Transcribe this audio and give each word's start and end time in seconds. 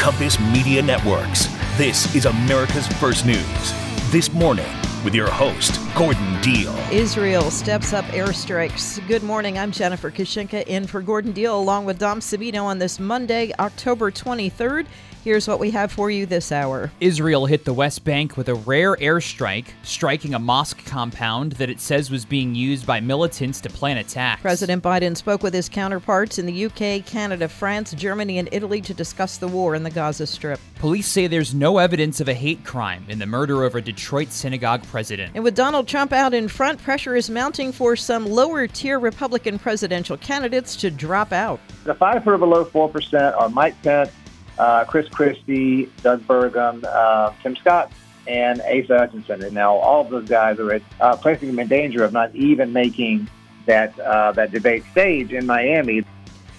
Compass 0.00 0.40
Media 0.40 0.80
Networks. 0.80 1.46
This 1.76 2.14
is 2.14 2.24
America's 2.24 2.86
First 2.86 3.26
News. 3.26 3.74
This 4.10 4.32
morning, 4.32 4.64
with 5.04 5.14
your 5.14 5.30
host, 5.30 5.78
Gordon 5.94 6.40
Deal. 6.40 6.74
Israel 6.92 7.50
steps 7.50 7.92
up 7.92 8.04
airstrikes. 8.06 9.06
Good 9.08 9.22
morning. 9.22 9.58
I'm 9.58 9.72
Jennifer 9.72 10.10
Kushinka 10.10 10.66
in 10.66 10.86
for 10.86 11.02
Gordon 11.02 11.32
Deal 11.32 11.58
along 11.58 11.84
with 11.84 11.98
Dom 11.98 12.20
Savino 12.20 12.62
on 12.62 12.78
this 12.78 13.00
Monday, 13.00 13.52
October 13.58 14.10
23rd. 14.10 14.86
Here's 15.22 15.46
what 15.46 15.58
we 15.58 15.70
have 15.72 15.92
for 15.92 16.10
you 16.10 16.24
this 16.24 16.50
hour. 16.50 16.90
Israel 16.98 17.44
hit 17.44 17.66
the 17.66 17.74
West 17.74 18.04
Bank 18.04 18.38
with 18.38 18.48
a 18.48 18.54
rare 18.54 18.96
airstrike, 18.96 19.66
striking 19.82 20.32
a 20.32 20.38
mosque 20.38 20.82
compound 20.86 21.52
that 21.52 21.68
it 21.68 21.78
says 21.78 22.10
was 22.10 22.24
being 22.24 22.54
used 22.54 22.86
by 22.86 23.00
militants 23.00 23.60
to 23.60 23.68
plan 23.68 23.98
attacks. 23.98 24.40
President 24.40 24.82
Biden 24.82 25.14
spoke 25.14 25.42
with 25.42 25.52
his 25.52 25.68
counterparts 25.68 26.38
in 26.38 26.46
the 26.46 26.64
UK, 26.64 27.04
Canada, 27.04 27.48
France, 27.48 27.92
Germany, 27.92 28.38
and 28.38 28.48
Italy 28.50 28.80
to 28.80 28.94
discuss 28.94 29.36
the 29.36 29.48
war 29.48 29.74
in 29.74 29.82
the 29.82 29.90
Gaza 29.90 30.26
Strip. 30.26 30.58
Police 30.76 31.08
say 31.08 31.26
there's 31.26 31.52
no 31.52 31.76
evidence 31.76 32.22
of 32.22 32.28
a 32.28 32.32
hate 32.32 32.64
crime 32.64 33.04
in 33.10 33.18
the 33.18 33.26
murder 33.26 33.64
of 33.64 33.74
a 33.74 33.82
Detroit 33.82 34.32
synagogue 34.32 34.82
president. 34.84 35.32
And 35.34 35.44
with 35.44 35.54
Donald 35.54 35.79
Trump 35.88 36.12
out 36.12 36.34
in 36.34 36.48
front, 36.48 36.82
pressure 36.82 37.16
is 37.16 37.30
mounting 37.30 37.72
for 37.72 37.96
some 37.96 38.26
lower 38.26 38.66
tier 38.66 38.98
Republican 38.98 39.58
presidential 39.58 40.16
candidates 40.16 40.76
to 40.76 40.90
drop 40.90 41.32
out. 41.32 41.60
The 41.84 41.94
five 41.94 42.24
who 42.24 42.30
are 42.30 42.38
below 42.38 42.64
4% 42.64 43.38
are 43.38 43.48
Mike 43.48 43.80
Pence, 43.82 44.10
uh, 44.58 44.84
Chris 44.84 45.08
Christie, 45.08 45.90
Doug 46.02 46.22
Burgum, 46.22 46.84
uh, 46.84 47.32
Tim 47.42 47.56
Scott, 47.56 47.92
and 48.26 48.60
Asa 48.62 48.98
Hutchinson. 48.98 49.42
And 49.42 49.54
now 49.54 49.74
all 49.74 50.02
of 50.02 50.10
those 50.10 50.28
guys 50.28 50.58
are 50.58 50.80
uh, 51.00 51.16
placing 51.16 51.48
them 51.48 51.58
in 51.58 51.68
danger 51.68 52.04
of 52.04 52.12
not 52.12 52.34
even 52.34 52.72
making 52.72 53.28
that 53.66 53.98
uh, 54.00 54.32
that 54.32 54.50
debate 54.50 54.84
stage 54.92 55.32
in 55.32 55.46
Miami. 55.46 56.04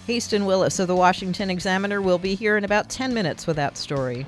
Haisten 0.08 0.46
Willis 0.46 0.80
of 0.80 0.88
the 0.88 0.96
Washington 0.96 1.50
Examiner 1.50 2.02
will 2.02 2.18
be 2.18 2.36
here 2.36 2.58
in 2.58 2.66
about 2.66 2.90
10 2.90 3.14
minutes 3.14 3.48
with 3.48 3.56
that 3.56 3.78
story. 3.78 4.26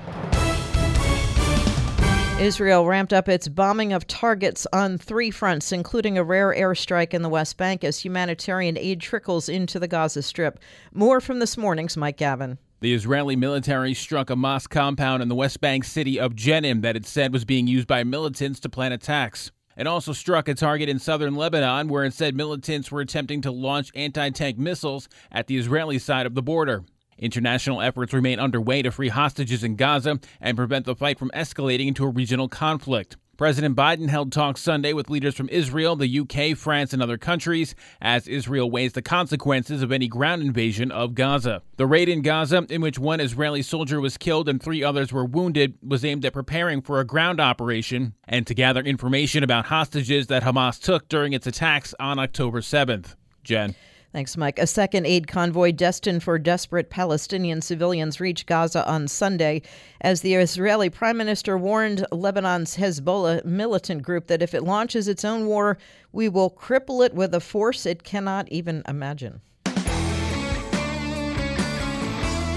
Israel 2.40 2.84
ramped 2.84 3.12
up 3.12 3.28
its 3.28 3.46
bombing 3.46 3.92
of 3.92 4.08
targets 4.08 4.66
on 4.72 4.98
three 4.98 5.30
fronts, 5.30 5.70
including 5.70 6.18
a 6.18 6.24
rare 6.24 6.52
airstrike 6.52 7.14
in 7.14 7.22
the 7.22 7.28
West 7.28 7.56
Bank 7.56 7.84
as 7.84 8.00
humanitarian 8.00 8.76
aid 8.76 9.00
trickles 9.00 9.48
into 9.48 9.78
the 9.78 9.86
Gaza 9.86 10.20
Strip. 10.20 10.58
More 10.92 11.20
from 11.20 11.38
this 11.38 11.56
morning's 11.56 11.96
Mike 11.96 12.16
Gavin. 12.16 12.58
The 12.80 12.92
Israeli 12.92 13.36
military 13.36 13.94
struck 13.94 14.30
a 14.30 14.36
mosque 14.36 14.68
compound 14.68 15.22
in 15.22 15.28
the 15.28 15.34
West 15.36 15.60
Bank 15.60 15.84
city 15.84 16.18
of 16.18 16.34
Jenin 16.34 16.82
that 16.82 16.96
it 16.96 17.06
said 17.06 17.32
was 17.32 17.44
being 17.44 17.68
used 17.68 17.86
by 17.86 18.02
militants 18.02 18.58
to 18.60 18.68
plan 18.68 18.90
attacks. 18.90 19.52
It 19.76 19.86
also 19.86 20.12
struck 20.12 20.48
a 20.48 20.54
target 20.54 20.88
in 20.88 20.98
southern 20.98 21.36
Lebanon 21.36 21.88
where 21.88 22.04
it 22.04 22.14
said 22.14 22.34
militants 22.34 22.90
were 22.90 23.00
attempting 23.00 23.42
to 23.42 23.52
launch 23.52 23.92
anti 23.94 24.30
tank 24.30 24.58
missiles 24.58 25.08
at 25.30 25.46
the 25.46 25.56
Israeli 25.56 26.00
side 26.00 26.26
of 26.26 26.34
the 26.34 26.42
border. 26.42 26.82
International 27.18 27.80
efforts 27.80 28.12
remain 28.12 28.38
underway 28.38 28.82
to 28.82 28.90
free 28.90 29.08
hostages 29.08 29.64
in 29.64 29.76
Gaza 29.76 30.20
and 30.40 30.56
prevent 30.56 30.86
the 30.86 30.96
fight 30.96 31.18
from 31.18 31.30
escalating 31.34 31.88
into 31.88 32.04
a 32.04 32.08
regional 32.08 32.48
conflict. 32.48 33.16
President 33.36 33.74
Biden 33.74 34.08
held 34.08 34.30
talks 34.30 34.60
Sunday 34.60 34.92
with 34.92 35.10
leaders 35.10 35.34
from 35.34 35.48
Israel, 35.48 35.96
the 35.96 36.20
UK, 36.20 36.56
France, 36.56 36.92
and 36.92 37.02
other 37.02 37.18
countries 37.18 37.74
as 38.00 38.28
Israel 38.28 38.70
weighs 38.70 38.92
the 38.92 39.02
consequences 39.02 39.82
of 39.82 39.90
any 39.90 40.06
ground 40.06 40.42
invasion 40.42 40.92
of 40.92 41.14
Gaza. 41.14 41.62
The 41.76 41.86
raid 41.86 42.08
in 42.08 42.22
Gaza, 42.22 42.64
in 42.70 42.80
which 42.80 42.98
one 42.98 43.18
Israeli 43.18 43.62
soldier 43.62 44.00
was 44.00 44.16
killed 44.16 44.48
and 44.48 44.62
three 44.62 44.84
others 44.84 45.12
were 45.12 45.24
wounded, 45.24 45.74
was 45.82 46.04
aimed 46.04 46.24
at 46.24 46.32
preparing 46.32 46.80
for 46.80 47.00
a 47.00 47.04
ground 47.04 47.40
operation 47.40 48.14
and 48.28 48.46
to 48.46 48.54
gather 48.54 48.80
information 48.80 49.42
about 49.42 49.66
hostages 49.66 50.28
that 50.28 50.44
Hamas 50.44 50.80
took 50.80 51.08
during 51.08 51.32
its 51.32 51.46
attacks 51.46 51.92
on 51.98 52.18
October 52.20 52.60
7th. 52.60 53.16
Jen. 53.42 53.74
Thanks, 54.14 54.36
Mike. 54.36 54.60
A 54.60 54.66
second 54.68 55.06
aid 55.06 55.26
convoy 55.26 55.72
destined 55.72 56.22
for 56.22 56.38
desperate 56.38 56.88
Palestinian 56.88 57.60
civilians 57.60 58.20
reached 58.20 58.46
Gaza 58.46 58.88
on 58.88 59.08
Sunday 59.08 59.60
as 60.00 60.20
the 60.20 60.36
Israeli 60.36 60.88
prime 60.88 61.16
minister 61.16 61.58
warned 61.58 62.06
Lebanon's 62.12 62.76
Hezbollah 62.76 63.44
militant 63.44 64.04
group 64.04 64.28
that 64.28 64.40
if 64.40 64.54
it 64.54 64.62
launches 64.62 65.08
its 65.08 65.24
own 65.24 65.46
war, 65.46 65.78
we 66.12 66.28
will 66.28 66.48
cripple 66.48 67.04
it 67.04 67.12
with 67.12 67.34
a 67.34 67.40
force 67.40 67.86
it 67.86 68.04
cannot 68.04 68.48
even 68.52 68.84
imagine. 68.86 69.40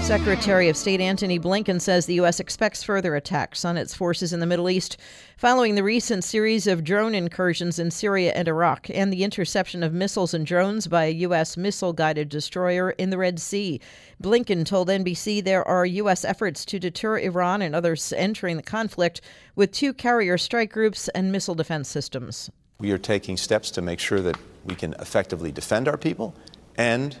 Secretary 0.08 0.70
of 0.70 0.76
State 0.78 1.02
Antony 1.02 1.38
Blinken 1.38 1.82
says 1.82 2.06
the 2.06 2.14
U.S. 2.14 2.40
expects 2.40 2.82
further 2.82 3.14
attacks 3.14 3.62
on 3.62 3.76
its 3.76 3.92
forces 3.92 4.32
in 4.32 4.40
the 4.40 4.46
Middle 4.46 4.70
East 4.70 4.96
following 5.36 5.74
the 5.74 5.82
recent 5.82 6.24
series 6.24 6.66
of 6.66 6.82
drone 6.82 7.14
incursions 7.14 7.78
in 7.78 7.90
Syria 7.90 8.32
and 8.34 8.48
Iraq 8.48 8.88
and 8.88 9.12
the 9.12 9.22
interception 9.22 9.82
of 9.82 9.92
missiles 9.92 10.32
and 10.32 10.46
drones 10.46 10.86
by 10.86 11.04
a 11.04 11.10
U.S. 11.10 11.58
missile 11.58 11.92
guided 11.92 12.30
destroyer 12.30 12.92
in 12.92 13.10
the 13.10 13.18
Red 13.18 13.38
Sea. 13.38 13.82
Blinken 14.22 14.64
told 14.64 14.88
NBC 14.88 15.44
there 15.44 15.68
are 15.68 15.84
U.S. 15.84 16.24
efforts 16.24 16.64
to 16.64 16.78
deter 16.78 17.18
Iran 17.18 17.60
and 17.60 17.74
others 17.74 18.10
entering 18.16 18.56
the 18.56 18.62
conflict 18.62 19.20
with 19.56 19.72
two 19.72 19.92
carrier 19.92 20.38
strike 20.38 20.72
groups 20.72 21.08
and 21.10 21.30
missile 21.30 21.54
defense 21.54 21.86
systems. 21.86 22.48
We 22.80 22.92
are 22.92 22.98
taking 22.98 23.36
steps 23.36 23.70
to 23.72 23.82
make 23.82 24.00
sure 24.00 24.22
that 24.22 24.38
we 24.64 24.74
can 24.74 24.94
effectively 25.00 25.52
defend 25.52 25.86
our 25.86 25.98
people 25.98 26.34
and 26.78 27.14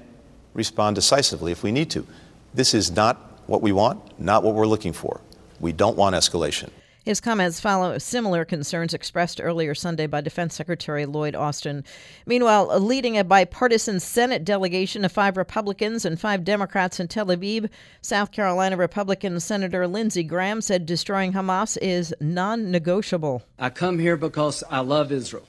respond 0.54 0.94
decisively 0.94 1.52
if 1.52 1.62
we 1.62 1.70
need 1.70 1.90
to. 1.90 2.06
This 2.54 2.74
is 2.74 2.90
not 2.90 3.16
what 3.46 3.62
we 3.62 3.72
want, 3.72 4.20
not 4.20 4.42
what 4.42 4.54
we're 4.54 4.66
looking 4.66 4.92
for. 4.92 5.20
We 5.60 5.72
don't 5.72 5.96
want 5.96 6.14
escalation. 6.14 6.70
His 7.08 7.22
comments 7.22 7.58
follow 7.58 7.96
similar 7.96 8.44
concerns 8.44 8.92
expressed 8.92 9.40
earlier 9.42 9.74
Sunday 9.74 10.06
by 10.06 10.20
Defense 10.20 10.54
Secretary 10.54 11.06
Lloyd 11.06 11.34
Austin. 11.34 11.82
Meanwhile, 12.26 12.78
leading 12.80 13.16
a 13.16 13.24
bipartisan 13.24 13.98
Senate 13.98 14.44
delegation 14.44 15.06
of 15.06 15.12
five 15.12 15.38
Republicans 15.38 16.04
and 16.04 16.20
five 16.20 16.44
Democrats 16.44 17.00
in 17.00 17.08
Tel 17.08 17.28
Aviv, 17.28 17.70
South 18.02 18.30
Carolina 18.30 18.76
Republican 18.76 19.40
Senator 19.40 19.86
Lindsey 19.86 20.22
Graham 20.22 20.60
said 20.60 20.84
destroying 20.84 21.32
Hamas 21.32 21.78
is 21.80 22.14
non 22.20 22.70
negotiable. 22.70 23.42
I 23.58 23.70
come 23.70 23.98
here 23.98 24.18
because 24.18 24.62
I 24.70 24.80
love 24.80 25.10
Israel. 25.10 25.48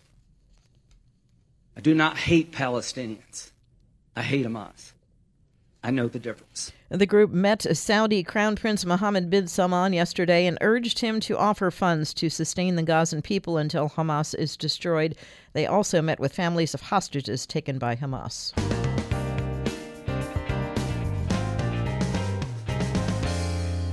I 1.75 1.81
do 1.81 1.93
not 1.93 2.17
hate 2.17 2.53
Palestinians, 2.53 3.51
I 4.15 4.21
hate 4.21 4.45
Hamas. 4.45 4.93
I 5.83 5.91
know 5.91 6.07
the 6.07 6.19
difference. 6.19 6.71
The 6.89 7.05
group 7.05 7.31
met 7.31 7.65
Saudi 7.77 8.23
Crown 8.23 8.55
Prince 8.55 8.85
Mohammed 8.85 9.29
bin 9.29 9.47
Salman 9.47 9.93
yesterday 9.93 10.45
and 10.45 10.57
urged 10.61 10.99
him 10.99 11.19
to 11.21 11.37
offer 11.37 11.71
funds 11.71 12.13
to 12.15 12.29
sustain 12.29 12.75
the 12.75 12.83
Gazan 12.83 13.21
people 13.21 13.57
until 13.57 13.89
Hamas 13.89 14.35
is 14.35 14.57
destroyed. 14.57 15.15
They 15.53 15.65
also 15.65 16.01
met 16.01 16.19
with 16.19 16.33
families 16.33 16.73
of 16.73 16.81
hostages 16.81 17.45
taken 17.45 17.79
by 17.79 17.95
Hamas. 17.95 18.53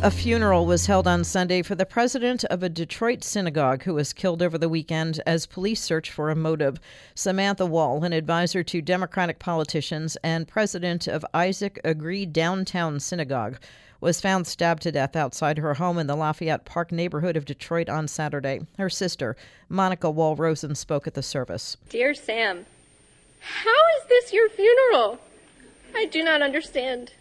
A 0.03 0.11
funeral 0.11 0.67
was 0.67 0.87
held 0.87 1.09
on 1.09 1.25
Sunday 1.25 1.62
for 1.62 1.75
the 1.75 1.87
president 1.87 2.45
of 2.45 2.62
a 2.62 2.69
Detroit 2.69 3.25
synagogue 3.25 3.84
who 3.84 3.95
was 3.95 4.12
killed 4.12 4.43
over 4.43 4.59
the 4.59 4.69
weekend 4.69 5.23
as 5.27 5.47
police 5.47 5.81
search 5.83 6.11
for 6.11 6.29
a 6.29 6.37
motive. 6.37 6.79
Samantha 7.15 7.65
Woll, 7.65 8.05
an 8.05 8.12
advisor 8.12 8.62
to 8.62 8.83
Democratic 8.83 9.39
politicians 9.39 10.17
and 10.23 10.47
president 10.47 11.09
of 11.09 11.25
Isaac 11.33 11.81
Agree 11.83 12.27
Downtown 12.27 13.01
Synagogue, 13.01 13.59
was 13.99 14.21
found 14.21 14.47
stabbed 14.47 14.83
to 14.83 14.93
death 14.93 15.17
outside 15.17 15.57
her 15.59 15.75
home 15.75 15.99
in 15.99 16.07
the 16.07 16.15
Lafayette 16.15 16.67
Park 16.67 16.93
neighborhood 16.93 17.37
of 17.37 17.47
Detroit 17.47 17.89
on 17.89 18.07
Saturday. 18.07 18.61
Her 18.77 18.91
sister, 18.91 19.34
Monica 19.71 20.11
Woll 20.11 20.37
Rosen, 20.37 20.75
spoke 20.75 21.07
at 21.07 21.15
the 21.15 21.23
service. 21.23 21.78
Dear 21.89 22.13
Sam, 22.15 22.67
how 23.41 23.81
is 23.99 24.09
this 24.09 24.33
your 24.33 24.51
funeral? 24.51 25.21
I 25.95 26.05
do 26.05 26.23
not 26.23 26.43
understand. 26.43 27.13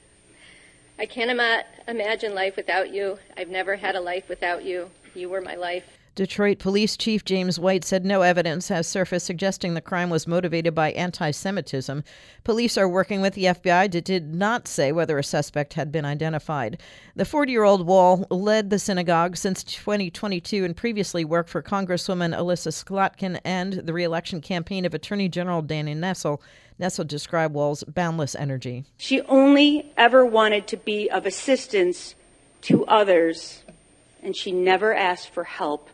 I 0.98 1.06
can't 1.06 1.30
ima- 1.30 1.64
imagine 1.88 2.34
life 2.34 2.56
without 2.56 2.94
you. 2.94 3.20
I've 3.36 3.50
never 3.50 3.76
had 3.76 3.96
a 3.96 4.02
life 4.02 4.30
without 4.30 4.64
you. 4.64 4.90
You 5.14 5.30
were 5.30 5.42
my 5.42 5.56
life. 5.56 5.86
Detroit 6.16 6.60
Police 6.60 6.96
Chief 6.96 7.26
James 7.26 7.60
White 7.60 7.84
said 7.84 8.06
no 8.06 8.22
evidence 8.22 8.70
has 8.70 8.88
surfaced 8.88 9.26
suggesting 9.26 9.74
the 9.74 9.82
crime 9.82 10.10
was 10.10 10.26
motivated 10.26 10.74
by 10.74 10.94
anti 10.94 11.32
Semitism. 11.32 12.06
Police 12.46 12.78
are 12.78 12.88
working 12.88 13.20
with 13.20 13.34
the 13.34 13.44
FBI 13.44 13.92
but 13.92 14.06
did 14.06 14.34
not 14.34 14.66
say 14.66 14.94
whether 14.94 15.18
a 15.18 15.24
suspect 15.26 15.74
had 15.74 15.92
been 15.92 16.06
identified. 16.06 16.82
The 17.18 17.26
40 17.26 17.52
year 17.52 17.64
old 17.64 17.86
Woll 17.86 18.26
led 18.30 18.70
the 18.70 18.80
synagogue 18.80 19.36
since 19.36 19.62
2022 19.62 20.64
and 20.64 20.74
previously 20.74 21.26
worked 21.26 21.50
for 21.50 21.62
Congresswoman 21.62 22.34
Elissa 22.34 22.70
Slotkin 22.70 23.42
and 23.44 23.74
the 23.74 23.92
reelection 23.92 24.40
campaign 24.40 24.86
of 24.86 24.94
Attorney 24.94 25.28
General 25.28 25.62
Dana 25.62 25.96
Nessel. 25.96 26.40
Nessel 26.80 27.06
described 27.06 27.54
Woll's 27.54 27.84
boundless 27.84 28.36
energy. 28.36 28.86
She 28.96 29.20
only 29.24 29.92
ever 29.98 30.26
wanted 30.26 30.66
to 30.68 30.78
be 30.78 31.10
of 31.10 31.26
assistance 31.26 32.16
to 32.62 32.86
others, 32.86 33.64
and 34.24 34.34
she 34.34 34.54
never 34.54 34.94
asked 34.94 35.30
for 35.34 35.44
help 35.44 35.90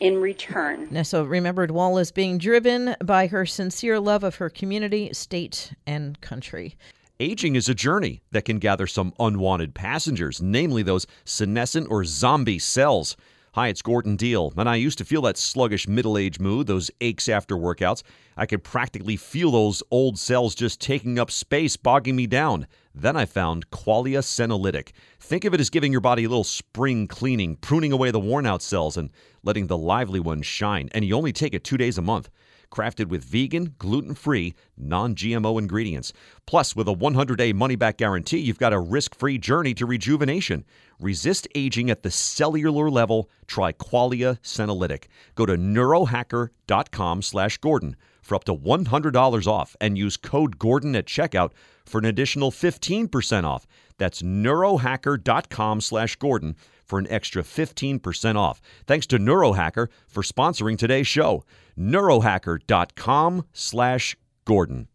in 0.00 0.18
return. 0.18 0.88
Nessel 0.88 1.28
remembered 1.28 1.70
Woll 1.70 1.98
as 1.98 2.10
being 2.10 2.38
driven 2.38 2.96
by 3.04 3.26
her 3.28 3.46
sincere 3.46 4.00
love 4.00 4.24
of 4.24 4.36
her 4.36 4.50
community, 4.50 5.10
state, 5.12 5.72
and 5.86 6.20
country. 6.20 6.76
Aging 7.20 7.54
is 7.54 7.68
a 7.68 7.74
journey 7.74 8.22
that 8.30 8.46
can 8.46 8.58
gather 8.58 8.86
some 8.86 9.12
unwanted 9.20 9.74
passengers, 9.74 10.40
namely 10.40 10.82
those 10.82 11.06
senescent 11.26 11.86
or 11.90 12.02
zombie 12.04 12.58
cells. 12.58 13.14
Hi, 13.52 13.68
it's 13.68 13.82
Gordon 13.82 14.16
Deal. 14.16 14.52
And 14.56 14.68
I 14.68 14.76
used 14.76 14.96
to 14.98 15.04
feel 15.04 15.22
that 15.22 15.36
sluggish 15.36 15.86
middle 15.86 16.16
age 16.16 16.40
mood, 16.40 16.66
those 16.66 16.90
aches 17.00 17.28
after 17.28 17.56
workouts. 17.56 18.02
I 18.36 18.46
could 18.46 18.64
practically 18.64 19.16
feel 19.16 19.50
those 19.50 19.82
old 19.90 20.18
cells 20.18 20.54
just 20.54 20.80
taking 20.80 21.18
up 21.18 21.30
space, 21.30 21.76
bogging 21.76 22.16
me 22.16 22.26
down. 22.26 22.66
Then 22.94 23.16
I 23.16 23.24
found 23.24 23.70
Qualia 23.70 24.20
Senolytic. 24.20 24.90
Think 25.20 25.44
of 25.44 25.54
it 25.54 25.60
as 25.60 25.70
giving 25.70 25.92
your 25.92 26.00
body 26.00 26.24
a 26.24 26.28
little 26.28 26.44
spring 26.44 27.06
cleaning, 27.06 27.56
pruning 27.56 27.92
away 27.92 28.10
the 28.10 28.20
worn 28.20 28.46
out 28.46 28.62
cells 28.62 28.96
and 28.96 29.10
letting 29.42 29.68
the 29.68 29.78
lively 29.78 30.20
ones 30.20 30.46
shine. 30.46 30.88
And 30.92 31.04
you 31.04 31.16
only 31.16 31.32
take 31.32 31.54
it 31.54 31.64
two 31.64 31.76
days 31.76 31.98
a 31.98 32.02
month 32.02 32.28
crafted 32.70 33.06
with 33.06 33.24
vegan, 33.24 33.74
gluten 33.78 34.14
free, 34.14 34.54
non 34.76 35.14
GMO 35.14 35.58
ingredients. 35.58 36.12
Plus, 36.46 36.74
with 36.74 36.88
a 36.88 36.92
100 36.92 37.36
day 37.36 37.52
money 37.52 37.76
back 37.76 37.98
guarantee, 37.98 38.38
you've 38.38 38.58
got 38.58 38.72
a 38.72 38.80
risk 38.80 39.14
free 39.14 39.38
journey 39.38 39.74
to 39.74 39.86
rejuvenation. 39.86 40.64
Resist 40.98 41.48
aging 41.54 41.90
at 41.90 42.02
the 42.02 42.10
cellular 42.10 42.90
level. 42.90 43.28
Try 43.46 43.72
Qualia 43.72 44.40
Senolytic. 44.40 45.04
Go 45.34 45.46
to 45.46 45.56
neurohacker.com 45.56 47.22
slash 47.22 47.58
Gordon 47.58 47.96
for 48.22 48.34
up 48.34 48.44
to 48.44 48.54
$100 48.54 49.46
off 49.46 49.76
and 49.80 49.98
use 49.98 50.16
code 50.16 50.58
Gordon 50.58 50.94
at 50.94 51.06
checkout 51.06 51.52
for 51.90 51.98
an 51.98 52.04
additional 52.04 52.50
15% 52.50 53.44
off. 53.44 53.66
That's 53.98 54.22
neurohacker.com 54.22 55.80
slash 55.80 56.16
Gordon 56.16 56.56
for 56.84 56.98
an 56.98 57.06
extra 57.10 57.42
15% 57.42 58.36
off. 58.36 58.60
Thanks 58.86 59.06
to 59.08 59.18
Neurohacker 59.18 59.88
for 60.08 60.22
sponsoring 60.22 60.78
today's 60.78 61.06
show. 61.06 61.44
Neurohacker.com 61.78 63.44
slash 63.52 64.16
Gordon. 64.44 64.88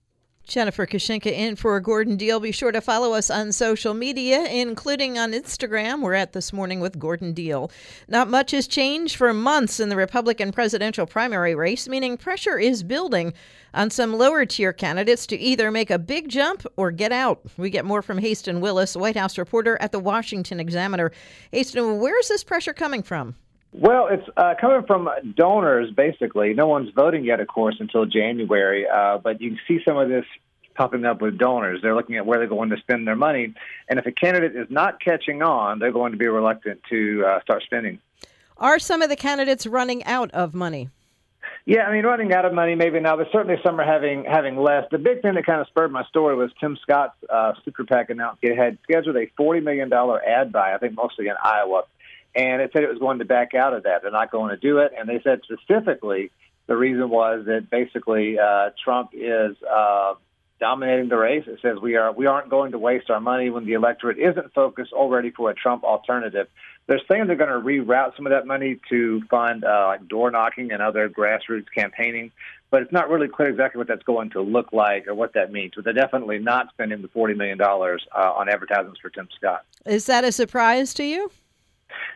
Jennifer 0.46 0.86
Kushinka 0.86 1.32
in 1.32 1.56
for 1.56 1.80
Gordon 1.80 2.18
Deal. 2.18 2.40
Be 2.40 2.52
sure 2.52 2.72
to 2.72 2.82
follow 2.82 3.14
us 3.14 3.30
on 3.30 3.52
social 3.52 3.94
media, 3.94 4.46
including 4.46 5.18
on 5.18 5.32
Instagram. 5.32 6.02
We're 6.02 6.14
at 6.14 6.34
This 6.34 6.54
Morning 6.54 6.80
with 6.80 7.00
Gordon 7.00 7.34
Deal. 7.34 7.72
Not 8.08 8.30
much 8.30 8.52
has 8.52 8.68
changed 8.68 9.16
for 9.16 9.34
months 9.34 9.80
in 9.80 9.90
the 9.90 9.96
Republican 9.96 10.52
presidential 10.52 11.06
primary 11.06 11.56
race, 11.56 11.88
meaning 11.88 12.18
pressure 12.18 12.60
is 12.60 12.84
building 12.84 13.34
on 13.74 13.90
some 13.90 14.14
lower 14.14 14.46
tier 14.46 14.72
candidates 14.72 15.26
to 15.28 15.38
either 15.38 15.72
make 15.72 15.90
a 15.90 16.00
big 16.00 16.30
jump 16.30 16.66
or 16.78 16.92
get 16.92 17.12
out. 17.12 17.42
We 17.58 17.70
get 17.70 17.84
more 17.84 18.02
from 18.02 18.20
Haisten 18.20 18.62
Willis, 18.62 18.96
White 18.96 19.18
House 19.18 19.38
reporter 19.38 19.78
at 19.82 19.92
the 19.92 20.00
Washington 20.00 20.60
Examiner. 20.60 21.12
Haisten, 21.52 22.00
where's 22.00 22.28
this 22.28 22.44
pressure 22.44 22.74
coming 22.74 23.04
from? 23.04 23.36
Well, 23.78 24.08
it's 24.08 24.28
uh, 24.38 24.54
coming 24.60 24.84
from 24.88 25.10
donors, 25.36 25.92
basically. 25.92 26.54
No 26.54 26.66
one's 26.66 26.92
voting 26.92 27.26
yet, 27.26 27.42
of 27.42 27.50
course, 27.50 27.76
until 27.82 28.06
January, 28.06 28.88
uh, 28.88 29.18
but 29.18 29.42
you 29.42 29.50
can 29.50 29.60
see 29.68 29.84
some 29.84 29.98
of 29.98 30.08
this 30.08 30.24
popping 30.76 31.04
up 31.04 31.22
with 31.22 31.38
donors. 31.38 31.82
They're 31.82 31.96
looking 31.96 32.16
at 32.16 32.26
where 32.26 32.40
they're 32.40 32.48
going 32.48 32.70
to 32.70 32.78
spend 32.78 33.06
their 33.06 33.18
money, 33.18 33.54
and 33.90 34.00
if 34.00 34.06
a 34.06 34.14
candidate 34.14 34.56
is 34.56 34.68
not 34.70 35.02
catching 35.02 35.42
on, 35.42 35.80
they're 35.80 35.92
going 35.92 36.14
to 36.14 36.18
be 36.18 36.28
reluctant 36.28 36.84
to 36.90 37.26
uh, 37.28 37.42
start 37.42 37.64
spending. 37.64 38.00
Are 38.58 38.80
some 38.80 39.02
of 39.02 39.10
the 39.10 39.18
candidates 39.18 39.68
running 39.68 40.06
out 40.06 40.32
of 40.32 40.54
money? 40.54 40.88
Yeah, 41.66 41.82
I 41.82 41.92
mean, 41.92 42.06
running 42.06 42.32
out 42.32 42.46
of 42.46 42.54
money 42.54 42.76
maybe 42.76 43.02
now, 43.02 43.18
but 43.18 43.28
certainly 43.34 43.58
some 43.62 43.78
are 43.82 43.86
having 43.86 44.24
having 44.24 44.56
less. 44.56 44.86
The 44.90 45.00
big 45.00 45.22
thing 45.22 45.34
that 45.34 45.46
kind 45.46 45.60
of 45.60 45.68
spurred 45.68 45.92
my 45.92 46.06
story 46.06 46.36
was 46.36 46.52
Tim 46.62 46.78
Scott's 46.82 47.18
uh, 47.30 47.54
super 47.66 47.84
PAC 47.84 48.10
announced 48.12 48.40
it 48.42 48.56
had 48.56 48.78
scheduled 48.84 49.18
a 49.18 49.26
forty 49.36 49.60
million 49.60 49.90
dollar 49.90 50.24
ad 50.24 50.54
buy, 50.54 50.74
I 50.74 50.78
think 50.78 50.94
mostly 50.96 51.28
in 51.28 51.34
Iowa, 51.44 51.84
and 52.36 52.62
it 52.62 52.72
said 52.74 52.84
it 52.84 52.90
was 52.90 53.00
going 53.00 53.20
to 53.20 53.26
back 53.26 53.54
out 53.54 53.74
of 53.74 53.84
that. 53.84 54.02
They're 54.02 54.12
not 54.12 54.32
going 54.32 54.50
to 54.50 54.58
do 54.58 54.80
it, 54.80 54.92
and 54.98 55.08
they 55.08 55.22
said 55.24 55.42
specifically 55.44 56.32
the 56.68 56.76
reason 56.76 57.10
was 57.10 57.46
that 57.46 57.70
basically 57.70 58.40
uh, 58.40 58.72
Trump 58.84 59.12
is 59.14 59.56
uh, 59.64 60.16
dominating 60.60 61.10
the 61.10 61.18
race. 61.18 61.46
It 61.48 61.60
says 61.62 61.78
we 61.82 61.96
are 61.96 62.12
we 62.12 62.26
aren't 62.26 62.50
going 62.50 62.72
to 62.72 62.80
waste 62.80 63.10
our 63.10 63.20
money 63.20 63.50
when 63.50 63.66
the 63.66 63.74
electorate 63.74 64.18
isn't 64.18 64.54
focused 64.54 64.94
already 64.94 65.32
for 65.32 65.50
a 65.50 65.54
Trump 65.54 65.84
alternative. 65.84 66.48
They're 66.88 67.02
saying 67.10 67.28
they're 67.28 67.36
going 67.36 67.50
to 67.50 67.66
reroute 67.66 68.16
some 68.16 68.28
of 68.28 68.32
that 68.32 68.46
money 68.46 68.80
to 68.90 69.22
fund 69.30 69.64
uh, 69.64 69.88
like 69.88 70.08
door 70.08 70.30
knocking 70.30 70.72
and 70.72 70.84
other 70.84 71.10
grassroots 71.10 71.66
campaigning, 71.76 72.32
but 72.70 72.84
it's 72.84 72.92
not 72.92 73.10
really 73.10 73.28
clear 73.28 73.50
exactly 73.50 73.80
what 73.80 73.88
that's 73.88 74.04
going 74.04 74.30
to 74.32 74.42
look 74.42 74.72
like 74.72 75.08
or 75.08 75.16
what 75.16 75.34
that 75.34 75.52
means. 75.52 75.74
But 75.76 75.84
they're 75.84 75.94
definitely 75.94 76.40
not 76.40 76.70
spending 76.70 77.02
the 77.02 77.08
forty 77.10 77.34
million 77.34 77.58
dollars 77.58 78.06
uh, 78.16 78.34
on 78.34 78.50
advertisements 78.50 79.00
for 79.00 79.10
Tim 79.10 79.28
Scott. 79.36 79.66
Is 79.86 80.06
that 80.08 80.24
a 80.24 80.32
surprise 80.32 80.94
to 80.96 81.04
you? 81.04 81.32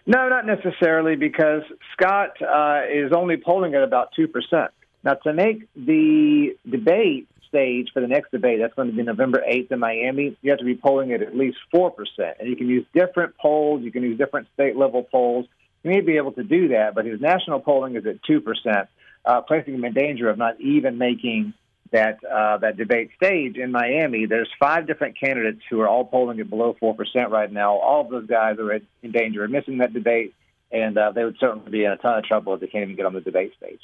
No, 0.06 0.30
not 0.30 0.46
necessarily, 0.46 1.16
because 1.16 1.64
Scott 1.94 2.42
uh, 2.42 2.82
is 2.92 3.12
only 3.14 3.38
polling 3.38 3.76
at 3.76 3.84
about 3.84 4.10
2%. 4.18 4.70
Now, 5.04 5.14
to 5.14 5.34
make 5.34 5.68
the 5.76 6.58
debate 6.70 7.28
stage 7.48 7.90
for 7.94 8.02
the 8.02 8.08
next 8.08 8.32
debate, 8.32 8.60
that's 8.60 8.74
going 8.74 8.90
to 8.90 8.96
be 8.96 9.04
November 9.04 9.44
8th 9.48 9.72
in 9.72 9.80
Miami, 9.80 10.38
you 10.42 10.52
have 10.52 10.60
to 10.60 10.66
be 10.66 10.76
polling 10.76 11.14
at 11.14 11.22
at 11.22 11.36
least 11.36 11.58
4%. 11.74 11.92
And 12.40 12.50
you 12.50 12.56
can 12.56 12.68
use 12.68 12.86
different 12.94 13.38
polls, 13.38 13.82
you 13.84 13.92
can 13.92 14.04
use 14.04 14.18
different 14.18 14.48
state 14.54 14.76
level 14.76 15.04
polls. 15.04 15.46
You 15.84 15.92
may 15.92 16.02
be 16.02 16.18
able 16.18 16.34
to 16.34 16.44
do 16.44 16.70
that, 16.70 16.94
but 16.94 17.06
his 17.06 17.22
national 17.22 17.62
polling 17.62 17.96
is 17.96 18.06
at 18.06 18.22
2%, 18.24 18.88
uh, 19.26 19.42
placing 19.42 19.76
him 19.76 19.86
in 19.86 19.94
danger 19.94 20.30
of 20.30 20.38
not 20.38 20.60
even 20.60 20.98
making 20.98 21.54
that 21.92 22.24
uh, 22.24 22.58
that 22.58 22.78
debate 22.78 23.12
stage 23.16 23.58
in 23.58 23.72
Miami, 23.72 24.26
there's 24.26 24.50
five 24.60 24.88
different 24.88 25.20
candidates 25.20 25.62
who 25.70 25.80
are 25.82 25.88
all 25.88 26.06
polling 26.06 26.40
at 26.40 26.50
below 26.50 26.76
four 26.80 26.96
percent 26.96 27.32
right 27.32 27.52
now. 27.52 27.76
All 27.76 28.02
of 28.02 28.10
those 28.10 28.28
guys 28.28 28.58
are 28.60 28.72
in 28.74 29.12
danger 29.12 29.44
of 29.44 29.52
missing 29.52 29.80
that 29.80 29.94
debate, 29.94 30.34
and 30.72 30.98
uh, 30.98 31.12
they 31.12 31.24
would 31.24 31.38
certainly 31.40 31.70
be 31.72 31.84
in 31.84 31.92
a 31.92 31.98
ton 31.98 32.18
of 32.18 32.24
trouble 32.24 32.54
if 32.54 32.62
they 32.62 32.68
can't 32.68 32.84
even 32.84 32.96
get 32.96 33.06
on 33.06 33.14
the 33.14 33.22
debate 33.22 33.54
stage. 33.58 33.82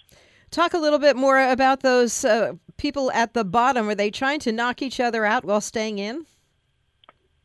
Talk 0.52 0.74
a 0.74 0.78
little 0.78 1.00
bit 1.00 1.16
more 1.16 1.40
about 1.50 1.82
those 1.82 2.24
uh, 2.24 2.54
people 2.78 3.12
at 3.12 3.34
the 3.34 3.44
bottom. 3.44 3.90
Are 3.90 3.96
they 3.96 4.12
trying 4.12 4.40
to 4.42 4.52
knock 4.52 4.82
each 4.82 5.00
other 5.00 5.26
out 5.26 5.44
while 5.44 5.62
staying 5.62 6.00
in? 6.00 6.26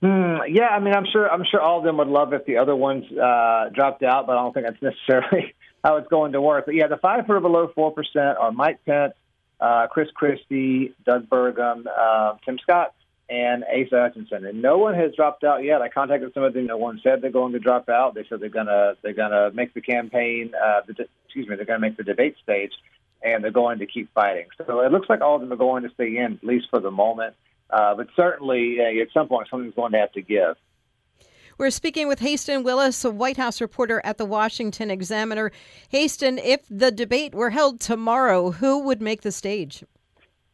Hmm, 0.03 0.37
yeah, 0.49 0.69
I 0.69 0.81
mean, 0.81 0.95
I'm 0.95 1.05
sure. 1.13 1.31
I'm 1.31 1.45
sure 1.51 1.61
all 1.61 1.79
of 1.79 1.85
them 1.85 1.99
would 1.99 2.09
love 2.09 2.33
if 2.33 2.47
the 2.47 2.57
other 2.57 2.75
ones 2.75 3.05
uh, 3.13 3.69
dropped 3.75 4.03
out, 4.03 4.27
but 4.27 4.37
I 4.37 4.43
don't 4.43 4.55
think 4.55 4.67
that's 4.67 4.83
necessarily 4.83 5.55
how 5.85 5.97
it's 5.97 6.09
going 6.09 6.33
to 6.33 6.41
work. 6.41 6.67
But 6.67 6.75
yeah, 6.75 6.87
the 6.87 6.97
five 6.97 7.27
who 7.27 7.35
are 7.35 7.41
below 7.41 7.71
four 7.75 7.93
percent 7.93 8.39
are 8.39 8.51
Mike 8.51 8.79
Pence, 8.87 9.13
uh, 9.61 9.87
Chris 9.89 10.09
Christie, 10.15 10.95
Doug 11.05 11.29
Burgum, 11.29 11.85
uh, 11.87 12.35
Tim 12.45 12.59
Scott, 12.59 12.95
and 13.29 13.65
Asa 13.65 14.01
Hutchinson. 14.01 14.45
And 14.45 14.61
no 14.61 14.79
one 14.79 14.95
has 14.95 15.15
dropped 15.15 15.45
out 15.45 15.63
yet. 15.63 15.83
I 15.83 15.89
contacted 15.89 16.35
some 16.35 16.43
of 16.43 16.53
them. 16.53 16.67
No 16.67 16.77
one 16.77 17.01
said 17.03 17.23
they're 17.23 17.31
going 17.31 17.53
to 17.53 17.59
drop 17.59 17.89
out. 17.89 18.15
They 18.15 18.25
said 18.29 18.41
they're 18.41 18.49
gonna 18.49 18.95
they're 19.03 19.13
gonna 19.13 19.51
make 19.53 19.73
the 19.75 19.81
campaign. 19.81 20.53
Uh, 20.55 20.81
the, 20.87 21.07
excuse 21.25 21.49
me, 21.49 21.57
they're 21.57 21.65
gonna 21.65 21.79
make 21.79 21.97
the 21.97 22.03
debate 22.03 22.37
stage, 22.43 22.73
and 23.23 23.45
they're 23.45 23.51
going 23.51 23.79
to 23.79 23.87
keep 23.87 24.13
fighting. 24.13 24.47
So 24.67 24.81
it 24.81 24.91
looks 24.91 25.09
like 25.09 25.21
all 25.21 25.37
of 25.37 25.41
them 25.41 25.53
are 25.53 25.57
going 25.57 25.85
to 25.85 25.91
stay 25.91 26.17
in, 26.17 26.39
at 26.43 26.45
least 26.45 26.67
for 26.71 26.81
the 26.81 26.91
moment. 26.91 27.37
Uh, 27.71 27.95
but 27.95 28.09
certainly, 28.17 28.79
uh, 28.81 29.03
at 29.03 29.13
some 29.15 29.29
point, 29.29 29.47
something's 29.49 29.75
going 29.75 29.93
to 29.93 29.99
have 29.99 30.13
to 30.13 30.23
give. 30.23 30.57
We're 31.61 31.69
speaking 31.69 32.09
with 32.09 32.21
Haisten 32.21 32.63
Willis, 32.63 33.05
a 33.05 33.11
White 33.11 33.37
House 33.37 33.61
reporter 33.61 34.01
at 34.03 34.17
the 34.17 34.25
Washington 34.25 34.91
Examiner. 34.91 35.53
Haisten, 35.91 36.39
if 36.39 36.63
the 36.71 36.91
debate 36.91 37.35
were 37.35 37.51
held 37.51 37.81
tomorrow, 37.81 38.53
who 38.53 38.79
would 38.85 39.03
make 39.03 39.21
the 39.21 39.31
stage? 39.31 39.85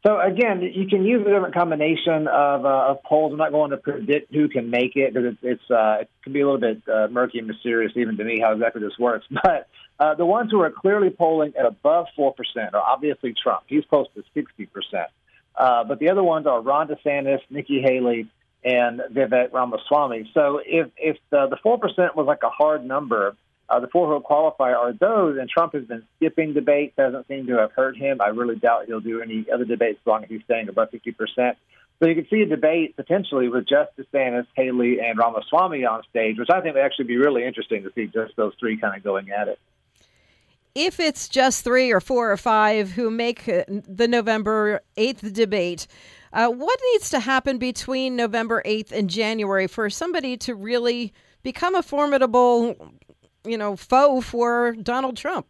So 0.05 0.19
again, 0.19 0.63
you 0.63 0.89
can 0.89 1.05
use 1.05 1.25
a 1.25 1.31
different 1.31 1.55
combination 1.55 2.27
of, 2.27 2.67
uh, 2.67 2.89
of 2.89 3.05
polls. 3.05 3.31
I'm 3.31 3.39
not 3.39 3.53
going 3.53 3.71
to 3.71 3.77
predict 3.77 4.35
who 4.35 4.49
can 4.49 4.69
make 4.69 4.97
it 4.97 5.15
because 5.15 5.35
it's, 5.35 5.39
it's 5.61 5.71
uh, 5.71 5.99
it 6.01 6.11
can 6.25 6.33
be 6.33 6.41
a 6.41 6.45
little 6.45 6.59
bit 6.59 6.83
uh, 6.93 7.07
murky 7.07 7.39
and 7.39 7.47
mysterious 7.47 7.93
even 7.95 8.17
to 8.17 8.25
me 8.25 8.41
how 8.41 8.53
exactly 8.53 8.83
this 8.83 8.99
works. 8.99 9.27
But 9.45 9.69
uh, 10.01 10.17
the 10.17 10.27
ones 10.27 10.51
who 10.51 10.61
are 10.63 10.73
clearly 10.73 11.11
polling 11.11 11.53
at 11.57 11.67
above 11.67 12.07
four 12.17 12.35
percent 12.35 12.75
are 12.75 12.83
obviously 12.83 13.33
Trump. 13.41 13.63
He's 13.69 13.85
close 13.89 14.09
to 14.17 14.25
sixty 14.35 14.67
percent. 14.67 15.07
Uh, 15.55 15.85
but 15.85 16.01
the 16.01 16.11
other 16.11 16.25
ones 16.25 16.49
are 16.49 16.61
Ron 16.61 16.89
DeSantis, 16.89 17.39
Nikki 17.49 17.81
Haley, 17.81 18.29
and 18.67 19.01
Vivek 19.13 19.53
Ramaswamy. 19.53 20.29
So 20.35 20.61
if 20.67 20.89
if 20.99 21.17
the, 21.31 21.47
the 21.47 21.57
4% 21.65 22.17
was 22.17 22.27
like 22.27 22.43
a 22.43 22.51
hard 22.51 22.85
number, 22.85 23.37
uh, 23.69 23.81
the 23.81 23.87
four 23.87 24.13
who 24.13 24.21
qualify 24.21 24.73
are 24.73 24.93
those, 24.93 25.39
and 25.39 25.49
Trump 25.49 25.75
has 25.75 25.85
been 25.85 26.03
skipping 26.17 26.53
debates, 26.53 26.97
doesn't 26.97 27.29
seem 27.29 27.47
to 27.47 27.59
have 27.59 27.73
hurt 27.73 27.97
him. 27.97 28.21
I 28.21 28.29
really 28.29 28.57
doubt 28.57 28.87
he'll 28.87 29.01
do 29.01 29.23
any 29.23 29.47
other 29.53 29.65
debates 29.65 30.01
as 30.03 30.07
long 30.07 30.25
as 30.25 30.31
he's 30.31 30.43
staying 30.45 30.69
above 30.69 30.91
50%. 30.91 31.55
So 31.99 32.09
you 32.09 32.15
can 32.15 32.29
see 32.29 32.43
a 32.43 32.47
debate 32.47 32.97
potentially 32.97 33.49
with 33.49 33.67
just 33.67 33.97
DeSantis, 33.97 34.47
Haley, 34.55 35.01
and 35.01 35.17
Ramaswamy 35.19 35.85
on 35.85 36.03
stage, 36.11 36.39
which 36.39 36.51
I 36.51 36.61
think 36.61 36.75
would 36.75 36.85
actually 36.85 37.07
be 37.07 37.17
really 37.17 37.45
interesting 37.45 37.85
to 37.85 37.93
see 37.95 38.07
just 38.07 38.37
those 38.37 38.53
three 38.61 38.77
kind 38.77 38.97
of 38.97 39.03
going 39.03 39.31
at 39.31 39.49
it. 39.49 39.59
If 40.75 41.01
it's 41.01 41.29
just 41.29 41.65
three 41.65 41.91
or 41.91 42.01
four 42.01 42.31
or 42.31 42.37
five 42.37 42.91
who 42.91 43.11
make 43.11 43.49
uh, 43.49 43.65
the 43.69 44.07
November 44.07 44.83
8th 44.99 45.33
debate, 45.33 45.87
uh, 46.33 46.49
what 46.49 46.79
needs 46.93 47.11
to 47.11 47.21
happen 47.21 47.59
between 47.59 48.17
November 48.17 48.63
8th 48.65 48.93
and 48.93 49.09
January 49.11 49.67
for 49.67 49.89
somebody 49.91 50.37
to 50.39 50.55
really 50.55 51.13
become 51.43 51.75
a 51.75 51.83
formidable, 51.83 52.95
you 53.45 53.57
know, 53.57 53.77
foe 53.77 54.21
for 54.21 54.73
Donald 54.73 55.17
Trump? 55.17 55.47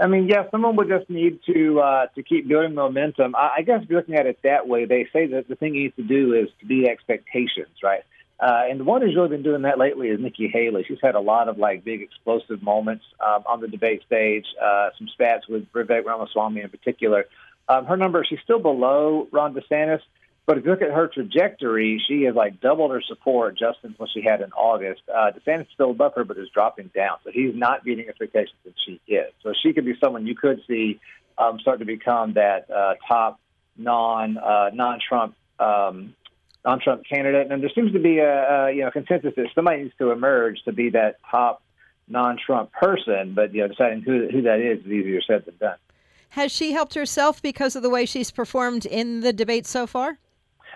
I 0.00 0.06
mean, 0.08 0.28
yeah, 0.28 0.50
someone 0.50 0.76
would 0.76 0.88
just 0.88 1.08
need 1.08 1.40
to 1.46 1.80
uh, 1.80 2.06
to 2.14 2.22
keep 2.22 2.48
building 2.48 2.74
momentum. 2.74 3.34
I, 3.34 3.56
I 3.58 3.62
guess 3.62 3.82
looking 3.88 4.14
at 4.14 4.26
it 4.26 4.38
that 4.42 4.68
way, 4.68 4.84
they 4.84 5.08
say 5.12 5.26
that 5.28 5.48
the 5.48 5.56
thing 5.56 5.74
he 5.74 5.84
needs 5.84 5.96
to 5.96 6.02
do 6.02 6.34
is 6.34 6.48
to 6.60 6.66
beat 6.66 6.86
expectations, 6.86 7.78
right? 7.82 8.02
Uh, 8.38 8.64
and 8.68 8.80
the 8.80 8.84
one 8.84 9.00
who's 9.00 9.16
really 9.16 9.30
been 9.30 9.42
doing 9.42 9.62
that 9.62 9.78
lately 9.78 10.08
is 10.08 10.20
Nikki 10.20 10.48
Haley. 10.48 10.84
She's 10.86 10.98
had 11.02 11.14
a 11.14 11.20
lot 11.20 11.48
of 11.48 11.56
like 11.56 11.84
big 11.84 12.02
explosive 12.02 12.62
moments 12.62 13.04
um, 13.24 13.44
on 13.46 13.60
the 13.62 13.68
debate 13.68 14.02
stage. 14.04 14.44
Uh, 14.62 14.90
some 14.98 15.08
spats 15.08 15.48
with 15.48 15.72
Vivek 15.72 16.04
Ramaswamy 16.04 16.60
in 16.60 16.68
particular. 16.68 17.24
Um, 17.68 17.86
her 17.86 17.96
number, 17.96 18.24
she's 18.28 18.38
still 18.44 18.60
below 18.60 19.28
Ron 19.32 19.54
DeSantis, 19.54 20.00
But 20.46 20.58
if 20.58 20.64
you 20.64 20.70
look 20.70 20.82
at 20.82 20.92
her 20.92 21.08
trajectory, 21.08 22.00
she 22.06 22.22
has 22.22 22.36
like 22.36 22.60
doubled 22.60 22.92
her 22.92 23.02
support 23.02 23.58
just 23.58 23.82
since 23.82 23.98
what 23.98 24.08
she 24.14 24.22
had 24.22 24.40
in 24.40 24.52
August. 24.52 25.02
Uh, 25.12 25.32
DeSantis 25.32 25.62
is 25.62 25.68
still 25.74 25.90
above 25.90 26.14
her, 26.14 26.24
but 26.24 26.38
is 26.38 26.48
dropping 26.54 26.90
down. 26.94 27.18
So 27.24 27.30
he's 27.32 27.54
not 27.54 27.84
meeting 27.84 28.08
expectations 28.08 28.56
that 28.64 28.74
she 28.84 29.00
is. 29.08 29.32
So 29.42 29.52
she 29.60 29.72
could 29.72 29.84
be 29.84 29.94
someone 30.00 30.26
you 30.26 30.36
could 30.36 30.62
see 30.68 31.00
um, 31.36 31.58
start 31.58 31.80
to 31.80 31.84
become 31.84 32.34
that 32.34 32.70
uh, 32.70 32.94
top 33.08 33.40
non 33.76 34.38
uh, 34.38 34.70
non 34.72 35.00
Trump 35.06 35.34
um, 35.58 36.14
non 36.64 36.80
Trump 36.80 37.02
candidate. 37.08 37.50
And 37.50 37.60
there 37.60 37.70
seems 37.74 37.92
to 37.92 37.98
be 37.98 38.18
a, 38.18 38.66
a 38.66 38.72
you 38.72 38.82
know 38.82 38.92
consensus 38.92 39.34
that 39.36 39.48
somebody 39.54 39.82
needs 39.82 39.94
to 39.98 40.12
emerge 40.12 40.62
to 40.64 40.72
be 40.72 40.90
that 40.90 41.16
top 41.28 41.60
non 42.06 42.38
Trump 42.38 42.70
person. 42.72 43.34
But 43.34 43.52
you 43.52 43.62
know, 43.62 43.68
deciding 43.68 44.02
who 44.02 44.28
who 44.30 44.42
that 44.42 44.60
is 44.60 44.86
is 44.86 44.92
easier 44.92 45.20
said 45.26 45.44
than 45.44 45.56
done. 45.56 45.78
Has 46.30 46.52
she 46.52 46.72
helped 46.72 46.94
herself 46.94 47.40
because 47.40 47.76
of 47.76 47.82
the 47.82 47.90
way 47.90 48.04
she's 48.04 48.30
performed 48.30 48.86
in 48.86 49.20
the 49.20 49.32
debate 49.32 49.66
so 49.66 49.86
far? 49.86 50.18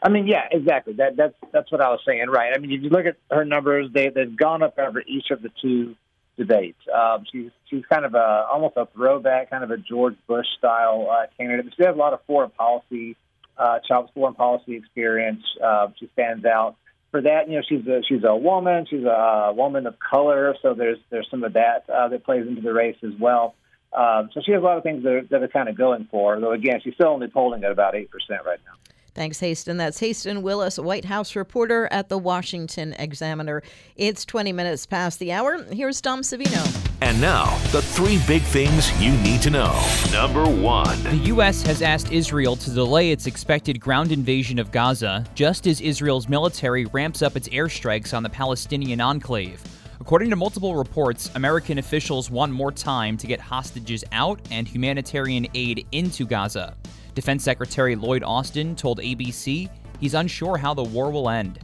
I 0.03 0.09
mean, 0.09 0.27
yeah, 0.27 0.49
exactly. 0.51 0.95
That 0.95 1.17
that's 1.17 1.35
that's 1.53 1.71
what 1.71 1.81
I 1.81 1.91
was 1.91 2.01
saying, 2.07 2.29
right? 2.29 2.53
I 2.55 2.59
mean, 2.59 2.73
if 2.73 2.83
you 2.83 2.89
look 2.89 3.05
at 3.05 3.17
her 3.31 3.45
numbers, 3.45 3.91
they 3.93 4.09
they've 4.09 4.35
gone 4.35 4.63
up 4.63 4.79
over 4.79 5.03
each 5.07 5.31
of 5.31 5.43
the 5.43 5.51
two 5.61 5.95
debates. 6.39 6.79
Um, 6.93 7.25
she's 7.31 7.51
she's 7.69 7.85
kind 7.87 8.05
of 8.05 8.15
a 8.15 8.47
almost 8.51 8.77
a 8.77 8.87
throwback, 8.95 9.51
kind 9.51 9.63
of 9.63 9.71
a 9.71 9.77
George 9.77 10.17
Bush 10.27 10.47
style 10.59 11.09
uh, 11.11 11.27
candidate. 11.37 11.67
But 11.67 11.75
she 11.77 11.85
has 11.85 11.95
a 11.95 11.99
lot 11.99 12.15
of 12.15 12.21
foreign 12.27 12.51
policy, 12.51 13.17
uh, 13.59 13.81
chops 13.87 14.11
foreign 14.15 14.35
policy 14.35 14.75
experience. 14.77 15.43
Uh, 15.63 15.89
she 15.99 16.09
stands 16.15 16.47
out 16.47 16.77
for 17.11 17.21
that. 17.21 17.49
You 17.49 17.57
know, 17.57 17.63
she's 17.69 17.87
a 17.87 18.01
she's 18.09 18.25
a 18.25 18.35
woman. 18.35 18.87
She's 18.89 19.05
a 19.05 19.53
woman 19.55 19.87
of 19.87 19.97
color, 19.99 20.55
so 20.63 20.73
there's 20.73 20.99
there's 21.11 21.29
some 21.31 21.45
of 21.45 21.53
that 21.53 21.85
uh, 21.91 22.09
that 22.09 22.25
plays 22.25 22.47
into 22.47 22.63
the 22.63 22.73
race 22.73 22.97
as 23.03 23.13
well. 23.21 23.55
Um, 23.93 24.31
so 24.33 24.41
she 24.45 24.53
has 24.53 24.61
a 24.63 24.65
lot 24.65 24.77
of 24.77 24.83
things 24.83 25.03
that 25.03 25.13
are, 25.13 25.23
that 25.31 25.43
are 25.43 25.49
kind 25.49 25.69
of 25.69 25.77
going 25.77 26.07
for 26.11 26.35
her. 26.35 26.41
Though 26.41 26.53
again, 26.53 26.81
she's 26.83 26.95
still 26.95 27.09
only 27.09 27.29
polling 27.29 27.65
at 27.65 27.73
about 27.73 27.95
eight 27.95 28.11
percent 28.11 28.43
right 28.45 28.61
now. 28.65 28.73
Thanks, 29.15 29.41
Haisten. 29.41 29.77
That's 29.77 29.99
Haisten 29.99 30.41
Willis, 30.43 30.79
White 30.79 31.05
House 31.05 31.35
reporter 31.35 31.89
at 31.91 32.09
the 32.09 32.17
Washington 32.17 32.95
Examiner. 32.95 33.63
It's 33.97 34.25
20 34.25 34.53
minutes 34.53 34.87
past 34.87 35.19
the 35.19 35.33
hour. 35.33 35.63
Here's 35.65 36.01
Dom 36.01 36.23
Savino. 36.23 36.65
And 37.03 37.21
now, 37.21 37.57
the 37.73 37.83
three 37.83 38.21
big 38.29 38.43
things 38.43 38.93
you 39.01 39.13
need 39.19 39.43
to 39.43 39.51
know. 39.51 39.85
Number 40.13 40.45
one 40.49 41.03
The 41.03 41.17
U.S. 41.27 41.63
has 41.63 41.83
asked 41.83 42.13
Israel 42.13 42.55
to 42.57 42.71
delay 42.71 43.11
its 43.11 43.27
expected 43.27 43.81
ground 43.81 44.13
invasion 44.13 44.59
of 44.59 44.71
Gaza 44.71 45.25
just 45.35 45.67
as 45.67 45.81
Israel's 45.81 46.29
military 46.29 46.85
ramps 46.87 47.21
up 47.21 47.37
its 47.37 47.49
airstrikes 47.49 48.17
on 48.17 48.23
the 48.23 48.31
Palestinian 48.31 49.01
enclave. 49.01 49.61
According 50.01 50.31
to 50.31 50.37
multiple 50.37 50.77
reports, 50.77 51.31
American 51.35 51.77
officials 51.77 52.31
want 52.31 52.53
more 52.53 52.73
time 52.73 53.19
to 53.19 53.27
get 53.27 53.39
hostages 53.39 54.03
out 54.13 54.41
and 54.51 54.67
humanitarian 54.67 55.47
aid 55.53 55.87
into 55.93 56.25
Gaza. 56.25 56.75
Defense 57.15 57.45
Secretary 57.45 57.95
Lloyd 57.95 58.23
Austin 58.25 58.75
told 58.75 58.99
ABC 59.01 59.69
he's 60.01 60.15
unsure 60.15 60.57
how 60.57 60.73
the 60.73 60.83
war 60.83 61.11
will 61.11 61.29
end. 61.29 61.61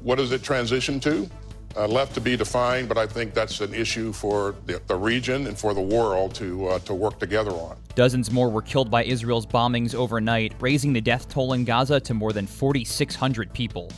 What 0.00 0.16
does 0.16 0.32
it 0.32 0.42
transition 0.42 0.98
to? 1.00 1.30
Uh, 1.76 1.86
left 1.86 2.14
to 2.14 2.20
be 2.22 2.36
defined, 2.38 2.88
but 2.88 2.96
I 2.96 3.06
think 3.06 3.34
that's 3.34 3.60
an 3.60 3.74
issue 3.74 4.10
for 4.12 4.54
the, 4.64 4.80
the 4.86 4.96
region 4.96 5.46
and 5.46 5.58
for 5.58 5.74
the 5.74 5.80
world 5.80 6.34
to 6.36 6.68
uh, 6.68 6.78
to 6.80 6.94
work 6.94 7.18
together 7.18 7.50
on. 7.50 7.76
Dozens 7.94 8.30
more 8.30 8.50
were 8.50 8.62
killed 8.62 8.90
by 8.90 9.04
Israel's 9.04 9.44
bombings 9.44 9.94
overnight, 9.94 10.54
raising 10.60 10.94
the 10.94 11.02
death 11.02 11.28
toll 11.28 11.52
in 11.52 11.64
Gaza 11.64 12.00
to 12.00 12.14
more 12.14 12.32
than 12.32 12.46
4,600 12.46 13.52
people. 13.52 13.90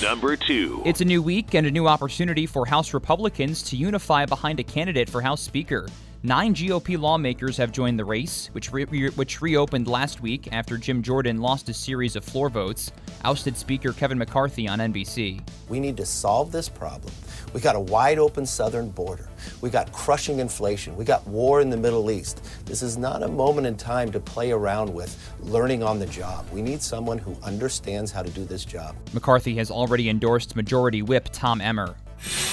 Number 0.00 0.36
two. 0.36 0.82
It's 0.84 1.00
a 1.00 1.04
new 1.04 1.22
week 1.22 1.54
and 1.54 1.66
a 1.66 1.70
new 1.70 1.88
opportunity 1.88 2.46
for 2.46 2.66
House 2.66 2.94
Republicans 2.94 3.62
to 3.64 3.76
unify 3.76 4.26
behind 4.26 4.60
a 4.60 4.64
candidate 4.64 5.10
for 5.10 5.20
House 5.20 5.40
Speaker. 5.40 5.88
Nine 6.26 6.54
GOP 6.54 6.98
lawmakers 6.98 7.58
have 7.58 7.70
joined 7.70 7.98
the 7.98 8.04
race, 8.06 8.48
which, 8.52 8.72
re- 8.72 9.10
which 9.10 9.42
reopened 9.42 9.86
last 9.86 10.22
week 10.22 10.48
after 10.52 10.78
Jim 10.78 11.02
Jordan 11.02 11.38
lost 11.42 11.68
a 11.68 11.74
series 11.74 12.16
of 12.16 12.24
floor 12.24 12.48
votes, 12.48 12.90
ousted 13.26 13.58
Speaker 13.58 13.92
Kevin 13.92 14.16
McCarthy 14.16 14.66
on 14.66 14.78
NBC. 14.78 15.46
We 15.68 15.80
need 15.80 15.98
to 15.98 16.06
solve 16.06 16.50
this 16.50 16.66
problem. 16.66 17.12
We 17.52 17.60
got 17.60 17.76
a 17.76 17.80
wide 17.80 18.18
open 18.18 18.46
southern 18.46 18.88
border. 18.88 19.28
We 19.60 19.68
got 19.68 19.92
crushing 19.92 20.38
inflation. 20.38 20.96
We 20.96 21.04
got 21.04 21.26
war 21.26 21.60
in 21.60 21.68
the 21.68 21.76
Middle 21.76 22.10
East. 22.10 22.42
This 22.64 22.82
is 22.82 22.96
not 22.96 23.22
a 23.22 23.28
moment 23.28 23.66
in 23.66 23.76
time 23.76 24.10
to 24.12 24.18
play 24.18 24.50
around 24.50 24.94
with 24.94 25.30
learning 25.40 25.82
on 25.82 25.98
the 25.98 26.06
job. 26.06 26.48
We 26.50 26.62
need 26.62 26.80
someone 26.80 27.18
who 27.18 27.36
understands 27.42 28.10
how 28.10 28.22
to 28.22 28.30
do 28.30 28.46
this 28.46 28.64
job. 28.64 28.96
McCarthy 29.12 29.56
has 29.56 29.70
already 29.70 30.08
endorsed 30.08 30.56
Majority 30.56 31.02
Whip 31.02 31.28
Tom 31.32 31.60
Emmer. 31.60 31.96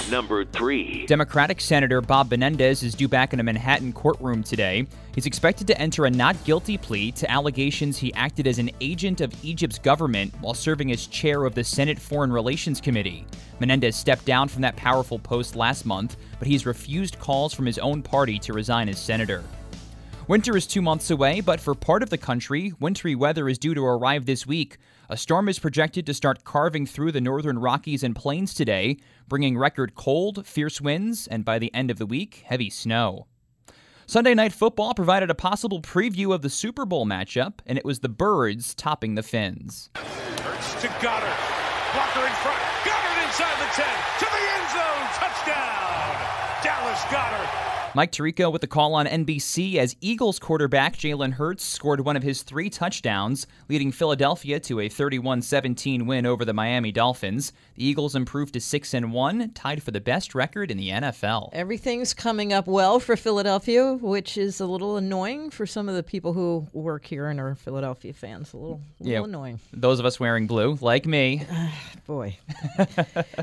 Number 0.09 0.43
three. 0.43 1.05
Democratic 1.05 1.61
Senator 1.61 2.01
Bob 2.01 2.29
Menendez 2.31 2.83
is 2.83 2.95
due 2.95 3.07
back 3.07 3.33
in 3.33 3.39
a 3.39 3.43
Manhattan 3.43 3.93
courtroom 3.93 4.43
today. 4.43 4.87
He's 5.15 5.25
expected 5.25 5.67
to 5.67 5.79
enter 5.79 6.05
a 6.05 6.09
not 6.09 6.43
guilty 6.43 6.77
plea 6.77 7.11
to 7.13 7.31
allegations 7.31 7.97
he 7.97 8.13
acted 8.13 8.47
as 8.47 8.59
an 8.59 8.71
agent 8.81 9.21
of 9.21 9.33
Egypt's 9.43 9.79
government 9.79 10.33
while 10.41 10.53
serving 10.53 10.91
as 10.91 11.07
chair 11.07 11.45
of 11.45 11.55
the 11.55 11.63
Senate 11.63 11.99
Foreign 11.99 12.31
Relations 12.31 12.81
Committee. 12.81 13.25
Menendez 13.59 13.95
stepped 13.95 14.25
down 14.25 14.47
from 14.47 14.61
that 14.63 14.75
powerful 14.75 15.19
post 15.19 15.55
last 15.55 15.85
month, 15.85 16.17
but 16.39 16.47
he's 16.47 16.65
refused 16.65 17.19
calls 17.19 17.53
from 17.53 17.65
his 17.65 17.77
own 17.77 18.01
party 18.01 18.39
to 18.39 18.53
resign 18.53 18.89
as 18.89 18.99
senator. 18.99 19.43
Winter 20.27 20.55
is 20.55 20.67
two 20.67 20.81
months 20.81 21.11
away, 21.11 21.41
but 21.41 21.59
for 21.59 21.75
part 21.75 22.03
of 22.03 22.09
the 22.09 22.17
country, 22.17 22.73
wintry 22.79 23.15
weather 23.15 23.49
is 23.49 23.57
due 23.57 23.73
to 23.73 23.83
arrive 23.83 24.25
this 24.25 24.47
week. 24.47 24.77
A 25.11 25.17
storm 25.17 25.49
is 25.49 25.59
projected 25.59 26.05
to 26.05 26.13
start 26.13 26.45
carving 26.45 26.85
through 26.85 27.11
the 27.11 27.19
northern 27.19 27.59
Rockies 27.59 28.01
and 28.01 28.15
plains 28.15 28.53
today, 28.53 28.95
bringing 29.27 29.57
record 29.57 29.93
cold, 29.93 30.47
fierce 30.47 30.79
winds, 30.79 31.27
and 31.27 31.43
by 31.43 31.59
the 31.59 31.69
end 31.73 31.91
of 31.91 31.97
the 31.97 32.05
week, 32.05 32.45
heavy 32.45 32.69
snow. 32.69 33.27
Sunday 34.05 34.33
Night 34.33 34.53
Football 34.53 34.93
provided 34.93 35.29
a 35.29 35.35
possible 35.35 35.81
preview 35.81 36.33
of 36.33 36.43
the 36.43 36.49
Super 36.49 36.85
Bowl 36.85 37.05
matchup, 37.05 37.55
and 37.65 37.77
it 37.77 37.83
was 37.83 37.99
the 37.99 38.07
Birds 38.07 38.73
topping 38.73 39.15
the 39.15 39.21
Fins. 39.21 39.89
To 39.95 39.99
Goedert. 39.99 41.39
Walker 41.91 42.25
in 42.25 42.33
front. 42.39 42.63
Goedert 42.85 43.27
inside 43.27 43.59
the 43.59 43.67
10. 43.75 43.85
To 44.19 44.25
the 44.31 44.43
end 44.55 44.69
zone. 44.71 45.07
Touchdown. 45.19 46.63
Dallas 46.63 47.03
Goedert. 47.11 47.70
Mike 47.93 48.13
Tirico 48.13 48.49
with 48.49 48.61
the 48.61 48.67
call 48.67 48.93
on 48.93 49.05
NBC 49.05 49.75
as 49.75 49.97
Eagles 49.99 50.39
quarterback 50.39 50.95
Jalen 50.95 51.33
Hurts 51.33 51.65
scored 51.65 51.99
one 51.99 52.15
of 52.15 52.23
his 52.23 52.41
three 52.41 52.69
touchdowns, 52.69 53.45
leading 53.67 53.91
Philadelphia 53.91 54.61
to 54.61 54.79
a 54.79 54.87
31 54.87 55.41
17 55.41 56.05
win 56.07 56.25
over 56.25 56.45
the 56.45 56.53
Miami 56.53 56.93
Dolphins. 56.93 57.51
The 57.75 57.85
Eagles 57.85 58.15
improved 58.15 58.53
to 58.53 58.61
6 58.61 58.93
and 58.93 59.11
1, 59.11 59.51
tied 59.51 59.83
for 59.83 59.91
the 59.91 59.99
best 59.99 60.33
record 60.33 60.71
in 60.71 60.77
the 60.77 60.87
NFL. 60.89 61.49
Everything's 61.51 62.13
coming 62.13 62.53
up 62.53 62.65
well 62.65 62.97
for 63.01 63.17
Philadelphia, 63.17 63.95
which 63.95 64.37
is 64.37 64.61
a 64.61 64.65
little 64.65 64.95
annoying 64.95 65.49
for 65.49 65.65
some 65.65 65.89
of 65.89 65.95
the 65.95 66.03
people 66.03 66.31
who 66.31 66.65
work 66.71 67.03
here 67.05 67.27
and 67.27 67.41
are 67.41 67.55
Philadelphia 67.55 68.13
fans. 68.13 68.53
A 68.53 68.57
little, 68.57 68.81
a 69.01 69.03
little 69.03 69.11
Yeah. 69.21 69.23
annoying. 69.27 69.59
Those 69.73 69.99
of 69.99 70.05
us 70.05 70.17
wearing 70.17 70.47
blue, 70.47 70.77
like 70.79 71.05
me. 71.05 71.45
Boy. 72.07 72.37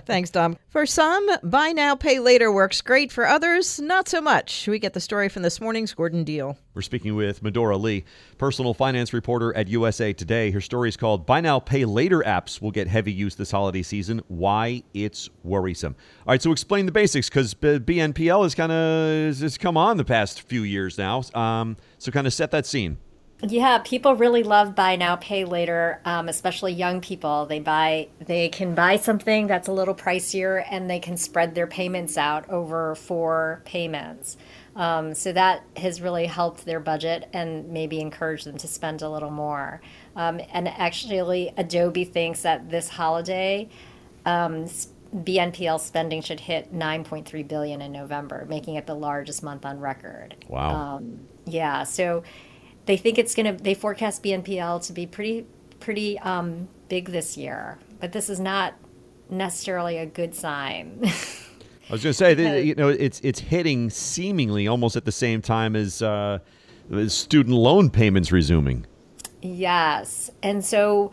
Thanks, 0.07 0.31
Dom. 0.31 0.57
For 0.71 0.87
some, 0.87 1.29
buy 1.43 1.73
now, 1.73 1.95
pay 1.97 2.19
later 2.19 2.51
works 2.51 2.81
great. 2.81 3.13
For 3.13 3.27
others, 3.27 3.79
not 3.79 4.09
so 4.09 4.23
much. 4.23 4.38
We 4.69 4.79
get 4.79 4.93
the 4.93 5.01
story 5.01 5.29
from 5.29 5.43
this 5.43 5.61
morning's 5.61 5.93
Gordon 5.93 6.23
Deal. 6.23 6.57
We're 6.75 6.83
speaking 6.83 7.17
with 7.17 7.43
Medora 7.43 7.77
Lee, 7.77 8.05
personal 8.37 8.73
finance 8.73 9.13
reporter 9.13 9.53
at 9.57 9.67
USA 9.67 10.13
Today. 10.13 10.53
Her 10.53 10.61
story 10.61 10.89
is 10.89 10.97
called 10.97 11.27
Buy 11.27 11.41
Now, 11.41 11.59
Pay 11.59 11.85
Later 11.85 12.21
apps 12.21 12.63
will 12.63 12.71
get 12.71 12.87
heavy 12.87 13.13
use 13.13 13.35
this 13.35 13.51
holiday 13.51 13.83
season. 13.83 14.23
Why 14.29 14.85
it's 14.95 15.29
worrisome. 15.43 15.97
All 16.21 16.33
right, 16.33 16.41
so 16.41 16.53
explain 16.53 16.87
the 16.87 16.93
basics 16.93 17.29
because 17.29 17.53
BNPL 17.55 18.45
has 18.45 18.55
kind 18.55 18.71
of 18.71 19.39
has 19.41 19.59
come 19.59 19.77
on 19.77 19.97
the 19.97 20.05
past 20.05 20.43
few 20.43 20.63
years 20.63 20.99
now. 20.99 21.25
Um, 21.35 21.77
so 21.99 22.13
kind 22.13 22.27
of 22.29 22.33
set 22.33 22.53
that 22.53 22.65
scene. 22.65 22.99
Yeah, 23.41 23.79
people 23.79 24.17
really 24.17 24.43
love 24.43 24.75
buy 24.75 24.97
now, 24.97 25.15
pay 25.15 25.45
later, 25.45 26.01
um, 26.05 26.29
especially 26.29 26.73
young 26.73 27.01
people. 27.01 27.47
They 27.47 27.61
buy, 27.61 28.09
they 28.19 28.49
can 28.49 28.75
buy 28.75 28.97
something 28.97 29.47
that's 29.47 29.69
a 29.69 29.73
little 29.73 29.95
pricier, 29.95 30.65
and 30.69 30.91
they 30.91 30.99
can 30.99 31.17
spread 31.17 31.55
their 31.55 31.69
payments 31.69 32.19
out 32.19 32.51
over 32.51 32.97
four 32.97 33.63
payments. 33.65 34.37
Um, 34.75 35.15
so 35.15 35.33
that 35.33 35.63
has 35.77 36.01
really 36.01 36.27
helped 36.27 36.65
their 36.65 36.81
budget 36.81 37.29
and 37.33 37.69
maybe 37.69 38.01
encouraged 38.01 38.45
them 38.45 38.59
to 38.59 38.67
spend 38.67 39.03
a 39.03 39.09
little 39.09 39.31
more. 39.31 39.81
Um, 40.17 40.41
and 40.53 40.67
actually, 40.67 41.53
Adobe 41.57 42.05
thinks 42.05 42.43
that 42.43 42.71
this 42.71 42.89
holiday, 42.89 43.69
um, 44.27 44.67
BNPL 45.15 45.81
spending 45.81 46.23
should 46.23 46.41
hit 46.41 46.75
9.3 46.75 47.47
billion 47.47 47.83
in 47.83 47.93
November, 47.93 48.47
making 48.49 48.75
it 48.75 48.87
the 48.87 48.95
largest 48.95 49.43
month 49.45 49.65
on 49.65 49.79
record. 49.79 50.35
Wow. 50.49 50.97
Um, 50.97 51.21
yeah, 51.47 51.85
so 51.85 52.25
they 52.89 52.97
think 52.97 53.19
it's 53.19 53.35
going 53.35 53.55
to 53.55 53.63
they 53.63 53.75
forecast 53.75 54.23
BNPL 54.25 54.85
to 54.87 54.93
be 54.95 55.07
pretty 55.07 55.47
pretty 55.79 56.19
um, 56.21 56.69
big 56.89 57.11
this 57.11 57.37
year, 57.37 57.79
but 58.01 58.13
this 58.13 58.31
is 58.31 58.41
not 58.41 58.75
necessarily 59.29 59.99
a 59.99 60.07
good 60.07 60.35
sign. 60.35 60.99
I 61.05 61.93
was 61.93 62.03
going 62.03 62.13
to 62.13 62.15
say, 62.15 62.35
that, 62.35 62.65
you 62.65 62.75
know, 62.75 62.89
it's 62.89 63.21
it's 63.21 63.41
hitting 63.41 63.91
seemingly 63.91 64.67
almost 64.67 64.97
at 64.97 65.05
the 65.05 65.13
same 65.13 65.43
time 65.43 65.77
as 65.77 66.01
uh, 66.01 66.39
student 67.09 67.55
loan 67.55 67.91
payments 67.91 68.33
resuming. 68.33 68.87
yes, 69.43 70.31
and 70.43 70.65
so 70.65 71.13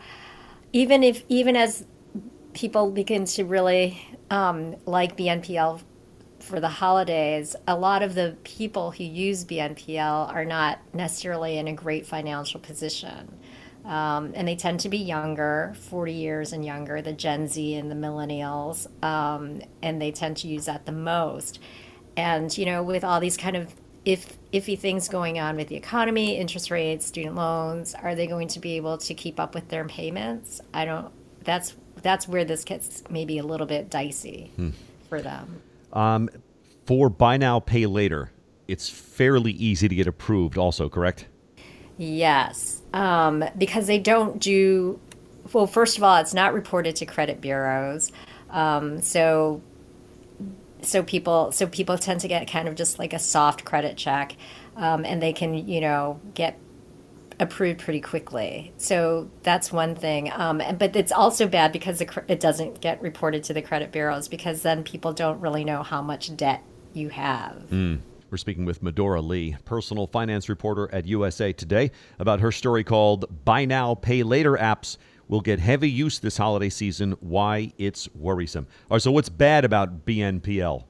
even 0.72 1.02
if 1.02 1.24
even 1.28 1.56
as 1.56 1.84
people 2.54 2.90
begin 2.90 3.26
to 3.26 3.44
really 3.44 4.02
um, 4.30 4.76
like 4.86 5.14
BNPL 5.14 5.82
for 6.46 6.60
the 6.60 6.68
holidays, 6.68 7.56
a 7.66 7.76
lot 7.76 8.02
of 8.02 8.14
the 8.14 8.36
people 8.44 8.92
who 8.92 9.04
use 9.04 9.44
BNPL 9.44 10.32
are 10.32 10.44
not 10.44 10.78
necessarily 10.94 11.58
in 11.58 11.68
a 11.68 11.72
great 11.72 12.06
financial 12.06 12.60
position. 12.60 13.36
Um, 13.84 14.32
and 14.34 14.48
they 14.48 14.56
tend 14.56 14.80
to 14.80 14.88
be 14.88 14.98
younger, 14.98 15.74
40 15.78 16.12
years 16.12 16.52
and 16.52 16.64
younger, 16.64 17.02
the 17.02 17.12
Gen 17.12 17.46
Z 17.46 17.74
and 17.74 17.90
the 17.90 17.94
millennials, 17.94 18.88
um, 19.04 19.60
and 19.82 20.00
they 20.00 20.10
tend 20.10 20.38
to 20.38 20.48
use 20.48 20.66
that 20.66 20.86
the 20.86 20.92
most. 20.92 21.60
And, 22.16 22.56
you 22.56 22.64
know, 22.66 22.82
with 22.82 23.04
all 23.04 23.20
these 23.20 23.36
kind 23.36 23.56
of 23.56 23.74
if 24.04 24.38
iffy 24.52 24.78
things 24.78 25.08
going 25.08 25.38
on 25.38 25.56
with 25.56 25.66
the 25.66 25.74
economy, 25.74 26.36
interest 26.36 26.70
rates, 26.70 27.06
student 27.06 27.34
loans, 27.34 27.94
are 27.94 28.14
they 28.14 28.28
going 28.28 28.46
to 28.48 28.60
be 28.60 28.76
able 28.76 28.98
to 28.98 29.14
keep 29.14 29.40
up 29.40 29.52
with 29.52 29.68
their 29.68 29.84
payments? 29.84 30.60
I 30.72 30.84
don't. 30.84 31.12
That's 31.42 31.74
that's 32.02 32.28
where 32.28 32.44
this 32.44 32.64
gets 32.64 33.02
maybe 33.10 33.38
a 33.38 33.44
little 33.44 33.66
bit 33.66 33.90
dicey 33.90 34.52
hmm. 34.54 34.70
for 35.08 35.20
them. 35.20 35.60
Um, 35.92 36.28
for 36.86 37.08
buy 37.08 37.36
now, 37.36 37.60
pay 37.60 37.86
later, 37.86 38.30
it's 38.68 38.88
fairly 38.88 39.52
easy 39.52 39.88
to 39.88 39.94
get 39.94 40.06
approved. 40.06 40.58
Also, 40.58 40.88
correct? 40.88 41.26
Yes, 41.98 42.82
um, 42.92 43.44
because 43.56 43.86
they 43.86 43.98
don't 43.98 44.38
do. 44.40 45.00
Well, 45.52 45.66
first 45.66 45.96
of 45.96 46.02
all, 46.02 46.16
it's 46.16 46.34
not 46.34 46.52
reported 46.52 46.96
to 46.96 47.06
credit 47.06 47.40
bureaus, 47.40 48.12
um, 48.50 49.00
so 49.00 49.62
so 50.82 51.02
people 51.02 51.52
so 51.52 51.66
people 51.66 51.96
tend 51.98 52.20
to 52.20 52.28
get 52.28 52.46
kind 52.50 52.68
of 52.68 52.74
just 52.74 52.98
like 52.98 53.12
a 53.12 53.18
soft 53.18 53.64
credit 53.64 53.96
check, 53.96 54.36
um, 54.76 55.04
and 55.04 55.22
they 55.22 55.32
can 55.32 55.54
you 55.54 55.80
know 55.80 56.20
get 56.34 56.58
approved 57.38 57.80
pretty 57.80 58.00
quickly. 58.00 58.72
So 58.76 59.30
that's 59.42 59.72
one 59.72 59.94
thing. 59.94 60.30
Um, 60.32 60.62
but 60.78 60.96
it's 60.96 61.12
also 61.12 61.46
bad 61.46 61.72
because 61.72 62.00
it 62.00 62.40
doesn't 62.40 62.80
get 62.80 63.00
reported 63.02 63.44
to 63.44 63.54
the 63.54 63.62
credit 63.62 63.92
bureaus 63.92 64.28
because 64.28 64.62
then 64.62 64.82
people 64.82 65.12
don't 65.12 65.40
really 65.40 65.64
know 65.64 65.82
how 65.82 66.02
much 66.02 66.34
debt 66.36 66.62
you 66.92 67.08
have. 67.10 67.66
Mm. 67.70 68.00
We're 68.30 68.38
speaking 68.38 68.64
with 68.64 68.82
Medora 68.82 69.20
Lee, 69.20 69.56
personal 69.64 70.06
finance 70.08 70.48
reporter 70.48 70.92
at 70.92 71.06
USA 71.06 71.52
Today, 71.52 71.92
about 72.18 72.40
her 72.40 72.50
story 72.50 72.82
called 72.82 73.44
Buy 73.44 73.64
Now, 73.64 73.94
Pay 73.94 74.24
Later 74.24 74.56
apps 74.56 74.96
will 75.28 75.40
get 75.40 75.60
heavy 75.60 75.90
use 75.90 76.18
this 76.18 76.36
holiday 76.36 76.68
season. 76.68 77.12
Why 77.20 77.72
it's 77.78 78.08
worrisome. 78.14 78.66
All 78.90 78.96
right, 78.96 79.02
so 79.02 79.12
what's 79.12 79.28
bad 79.28 79.64
about 79.64 80.04
BNPL? 80.06 80.84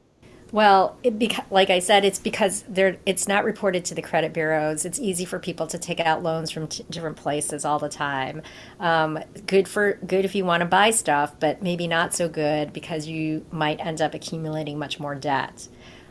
Well, 0.56 0.96
it 1.02 1.18
beca- 1.18 1.44
like 1.50 1.68
I 1.68 1.80
said, 1.80 2.02
it's 2.02 2.18
because 2.18 2.64
they're, 2.66 2.96
it's 3.04 3.28
not 3.28 3.44
reported 3.44 3.84
to 3.84 3.94
the 3.94 4.00
credit 4.00 4.32
bureaus. 4.32 4.86
It's 4.86 4.98
easy 4.98 5.26
for 5.26 5.38
people 5.38 5.66
to 5.66 5.76
take 5.76 6.00
out 6.00 6.22
loans 6.22 6.50
from 6.50 6.66
t- 6.66 6.82
different 6.88 7.18
places 7.18 7.66
all 7.66 7.78
the 7.78 7.90
time. 7.90 8.40
Um, 8.80 9.18
good 9.46 9.68
for 9.68 9.98
good 10.06 10.24
if 10.24 10.34
you 10.34 10.46
want 10.46 10.62
to 10.62 10.66
buy 10.66 10.92
stuff, 10.92 11.38
but 11.38 11.62
maybe 11.62 11.86
not 11.86 12.14
so 12.14 12.26
good 12.26 12.72
because 12.72 13.06
you 13.06 13.44
might 13.50 13.84
end 13.84 14.00
up 14.00 14.14
accumulating 14.14 14.78
much 14.78 14.98
more 14.98 15.14
debt. 15.14 15.68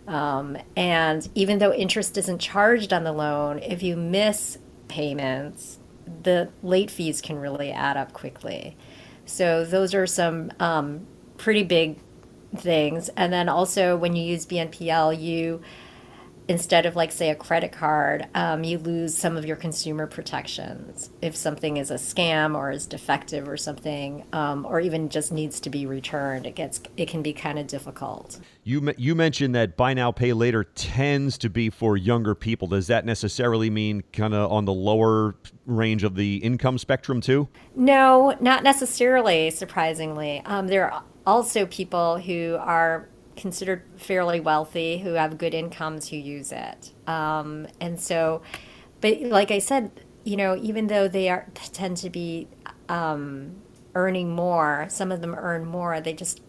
Um, 0.07 0.59
and 0.77 1.27
even 1.33 1.57
though 1.57 1.73
interest 1.73 2.15
isn't 2.15 2.37
charged 2.37 2.93
on 2.93 3.03
the 3.03 3.13
loan, 3.13 3.57
if 3.57 3.81
you 3.81 3.97
miss 3.97 4.59
payments, 4.87 5.79
the 6.21 6.49
late 6.61 6.91
fees 6.91 7.19
can 7.19 7.39
really 7.39 7.71
add 7.71 7.97
up 7.97 8.13
quickly. 8.13 8.77
So 9.25 9.65
those 9.65 9.95
are 9.95 10.05
some 10.05 10.51
um, 10.59 11.07
pretty 11.37 11.63
big 11.63 11.97
things. 12.55 13.09
And 13.15 13.31
then 13.31 13.49
also 13.49 13.95
when 13.97 14.15
you 14.15 14.23
use 14.23 14.45
BNPL, 14.45 15.19
you 15.19 15.61
instead 16.47 16.85
of 16.85 16.95
like 16.95 17.11
say 17.11 17.29
a 17.29 17.35
credit 17.35 17.71
card 17.71 18.27
um, 18.35 18.63
you 18.63 18.77
lose 18.77 19.17
some 19.17 19.37
of 19.37 19.45
your 19.45 19.55
consumer 19.55 20.05
protections 20.05 21.09
if 21.21 21.35
something 21.35 21.77
is 21.77 21.89
a 21.89 21.95
scam 21.95 22.55
or 22.55 22.71
is 22.71 22.85
defective 22.85 23.47
or 23.47 23.57
something 23.57 24.23
um, 24.33 24.65
or 24.65 24.79
even 24.79 25.09
just 25.09 25.31
needs 25.31 25.59
to 25.59 25.69
be 25.69 25.85
returned. 25.85 26.45
It 26.45 26.55
gets 26.55 26.81
it 26.97 27.07
can 27.07 27.21
be 27.21 27.33
kind 27.33 27.57
of 27.57 27.67
difficult. 27.67 28.39
You 28.63 28.93
you 28.97 29.15
mentioned 29.15 29.55
that 29.55 29.77
buy 29.77 29.93
now 29.93 30.11
pay 30.11 30.33
later 30.33 30.63
tends 30.63 31.37
to 31.39 31.49
be 31.49 31.69
for 31.69 31.97
younger 31.97 32.35
people. 32.35 32.67
Does 32.67 32.87
that 32.87 33.05
necessarily 33.05 33.69
mean 33.69 34.03
kind 34.13 34.33
of 34.33 34.51
on 34.51 34.65
the 34.65 34.73
lower 34.73 35.35
range 35.65 36.03
of 36.03 36.15
the 36.15 36.37
income 36.37 36.77
spectrum 36.77 37.21
too? 37.21 37.47
No 37.75 38.35
not 38.39 38.63
necessarily 38.63 39.49
surprisingly. 39.49 40.41
Um, 40.45 40.67
there 40.67 40.91
are 40.91 41.03
also 41.25 41.65
people 41.65 42.17
who 42.17 42.57
are 42.59 43.07
considered 43.35 43.83
fairly 43.97 44.39
wealthy 44.39 44.99
who 44.99 45.13
have 45.13 45.37
good 45.37 45.53
incomes 45.53 46.09
who 46.09 46.15
use 46.17 46.51
it. 46.51 46.91
Um, 47.07 47.67
and 47.81 47.99
so, 47.99 48.41
but 49.01 49.21
like 49.21 49.51
I 49.51 49.59
said, 49.59 49.91
you 50.23 50.37
know, 50.37 50.55
even 50.55 50.87
though 50.87 51.07
they 51.07 51.29
are 51.29 51.45
tend 51.53 51.97
to 51.97 52.09
be 52.09 52.47
um, 52.89 53.55
earning 53.93 54.35
more, 54.35 54.87
some 54.89 55.11
of 55.11 55.21
them 55.21 55.35
earn 55.35 55.65
more. 55.65 56.01
They 56.01 56.13
just 56.13 56.41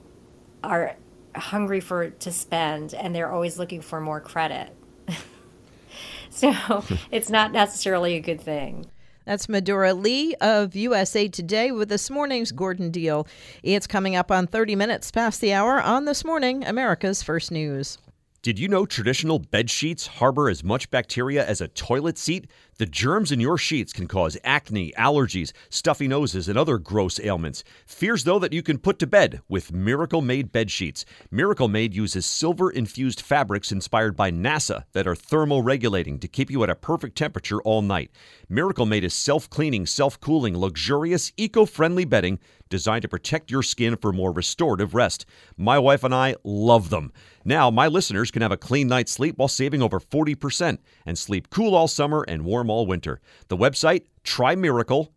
are 0.62 0.96
hungry 1.34 1.80
for 1.80 2.10
to 2.10 2.32
spend, 2.32 2.94
and 2.94 3.14
they're 3.14 3.30
always 3.30 3.58
looking 3.58 3.80
for 3.80 4.00
more 4.00 4.20
credit. 4.20 4.74
so 6.30 6.84
it's 7.10 7.30
not 7.30 7.52
necessarily 7.52 8.14
a 8.14 8.20
good 8.20 8.40
thing. 8.40 8.86
That's 9.26 9.48
Medora 9.48 9.92
Lee 9.92 10.36
of 10.36 10.76
USA 10.76 11.26
Today 11.26 11.72
with 11.72 11.88
this 11.88 12.10
morning's 12.10 12.52
Gordon 12.52 12.92
Deal. 12.92 13.26
It's 13.64 13.88
coming 13.88 14.14
up 14.14 14.30
on 14.30 14.46
30 14.46 14.76
minutes 14.76 15.10
past 15.10 15.40
the 15.40 15.52
hour 15.52 15.82
on 15.82 16.04
This 16.04 16.24
Morning, 16.24 16.64
America's 16.64 17.24
First 17.24 17.50
News. 17.50 17.98
Did 18.42 18.60
you 18.60 18.68
know 18.68 18.86
traditional 18.86 19.40
bed 19.40 19.68
sheets 19.68 20.06
harbor 20.06 20.48
as 20.48 20.62
much 20.62 20.92
bacteria 20.92 21.44
as 21.44 21.60
a 21.60 21.66
toilet 21.66 22.18
seat? 22.18 22.48
The 22.78 22.84
germs 22.84 23.32
in 23.32 23.40
your 23.40 23.56
sheets 23.56 23.94
can 23.94 24.06
cause 24.06 24.36
acne, 24.44 24.92
allergies, 24.98 25.52
stuffy 25.70 26.06
noses, 26.06 26.46
and 26.46 26.58
other 26.58 26.76
gross 26.76 27.18
ailments. 27.18 27.64
Fears, 27.86 28.24
though, 28.24 28.38
that 28.38 28.52
you 28.52 28.62
can 28.62 28.76
put 28.76 28.98
to 28.98 29.06
bed 29.06 29.40
with 29.48 29.72
Miracle 29.72 30.20
Made 30.20 30.52
bed 30.52 30.70
sheets. 30.70 31.06
Miracle 31.30 31.68
Made 31.68 31.94
uses 31.94 32.26
silver 32.26 32.70
infused 32.70 33.22
fabrics 33.22 33.72
inspired 33.72 34.14
by 34.14 34.30
NASA 34.30 34.84
that 34.92 35.06
are 35.06 35.14
thermoregulating 35.14 36.20
to 36.20 36.28
keep 36.28 36.50
you 36.50 36.62
at 36.64 36.68
a 36.68 36.74
perfect 36.74 37.16
temperature 37.16 37.62
all 37.62 37.80
night. 37.80 38.10
Miracle 38.46 38.84
Made 38.84 39.04
is 39.04 39.14
self 39.14 39.48
cleaning, 39.48 39.86
self 39.86 40.20
cooling, 40.20 40.54
luxurious, 40.54 41.32
eco 41.38 41.64
friendly 41.64 42.04
bedding 42.04 42.38
designed 42.68 43.02
to 43.02 43.08
protect 43.08 43.50
your 43.50 43.62
skin 43.62 43.96
for 43.96 44.12
more 44.12 44.32
restorative 44.32 44.94
rest. 44.94 45.26
My 45.56 45.78
wife 45.78 46.04
and 46.04 46.14
I 46.14 46.36
love 46.44 46.90
them. 46.90 47.12
Now, 47.44 47.70
my 47.70 47.86
listeners 47.86 48.30
can 48.30 48.42
have 48.42 48.52
a 48.52 48.56
clean 48.56 48.88
night's 48.88 49.12
sleep 49.12 49.38
while 49.38 49.48
saving 49.48 49.82
over 49.82 50.00
40% 50.00 50.78
and 51.04 51.18
sleep 51.18 51.50
cool 51.50 51.74
all 51.74 51.88
summer 51.88 52.24
and 52.26 52.44
warm 52.44 52.70
all 52.70 52.86
winter. 52.86 53.20
The 53.48 53.56
website, 53.56 54.04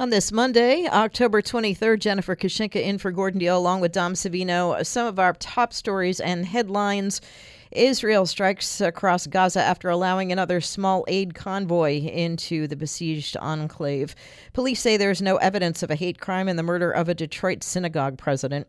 On 0.00 0.08
this 0.08 0.32
Monday, 0.32 0.86
October 0.86 1.42
23rd, 1.42 1.98
Jennifer 1.98 2.34
Kushinka 2.34 2.82
in 2.82 2.96
for 2.96 3.10
Gordon 3.10 3.38
Deal 3.38 3.58
along 3.58 3.80
with 3.82 3.92
Dom 3.92 4.14
Savino. 4.14 4.82
Some 4.86 5.06
of 5.06 5.18
our 5.18 5.34
top 5.34 5.74
stories 5.74 6.20
and 6.20 6.46
headlines 6.46 7.20
Israel 7.70 8.24
strikes 8.24 8.80
across 8.80 9.26
Gaza 9.26 9.60
after 9.60 9.90
allowing 9.90 10.32
another 10.32 10.62
small 10.62 11.04
aid 11.06 11.34
convoy 11.34 11.98
into 11.98 12.66
the 12.66 12.76
besieged 12.76 13.36
enclave. 13.36 14.14
Police 14.54 14.80
say 14.80 14.96
there's 14.96 15.20
no 15.20 15.36
evidence 15.36 15.82
of 15.82 15.90
a 15.90 15.96
hate 15.96 16.18
crime 16.18 16.48
in 16.48 16.56
the 16.56 16.62
murder 16.62 16.90
of 16.90 17.10
a 17.10 17.14
Detroit 17.14 17.62
synagogue 17.62 18.16
president. 18.16 18.66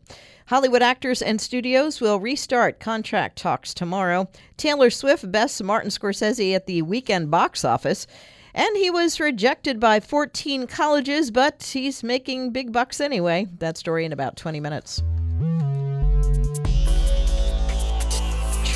Hollywood 0.48 0.82
actors 0.82 1.22
and 1.22 1.40
studios 1.40 1.98
will 1.98 2.20
restart 2.20 2.78
contract 2.78 3.38
talks 3.38 3.72
tomorrow. 3.72 4.28
Taylor 4.58 4.90
Swift 4.90 5.32
bests 5.32 5.62
Martin 5.62 5.88
Scorsese 5.88 6.54
at 6.54 6.66
the 6.66 6.82
weekend 6.82 7.30
box 7.30 7.64
office. 7.64 8.06
And 8.54 8.76
he 8.76 8.90
was 8.90 9.18
rejected 9.18 9.80
by 9.80 10.00
14 10.00 10.66
colleges, 10.66 11.30
but 11.30 11.62
he's 11.62 12.02
making 12.02 12.50
big 12.50 12.72
bucks 12.72 13.00
anyway. 13.00 13.46
That 13.58 13.78
story 13.78 14.04
in 14.04 14.12
about 14.12 14.36
20 14.36 14.60
minutes. 14.60 15.02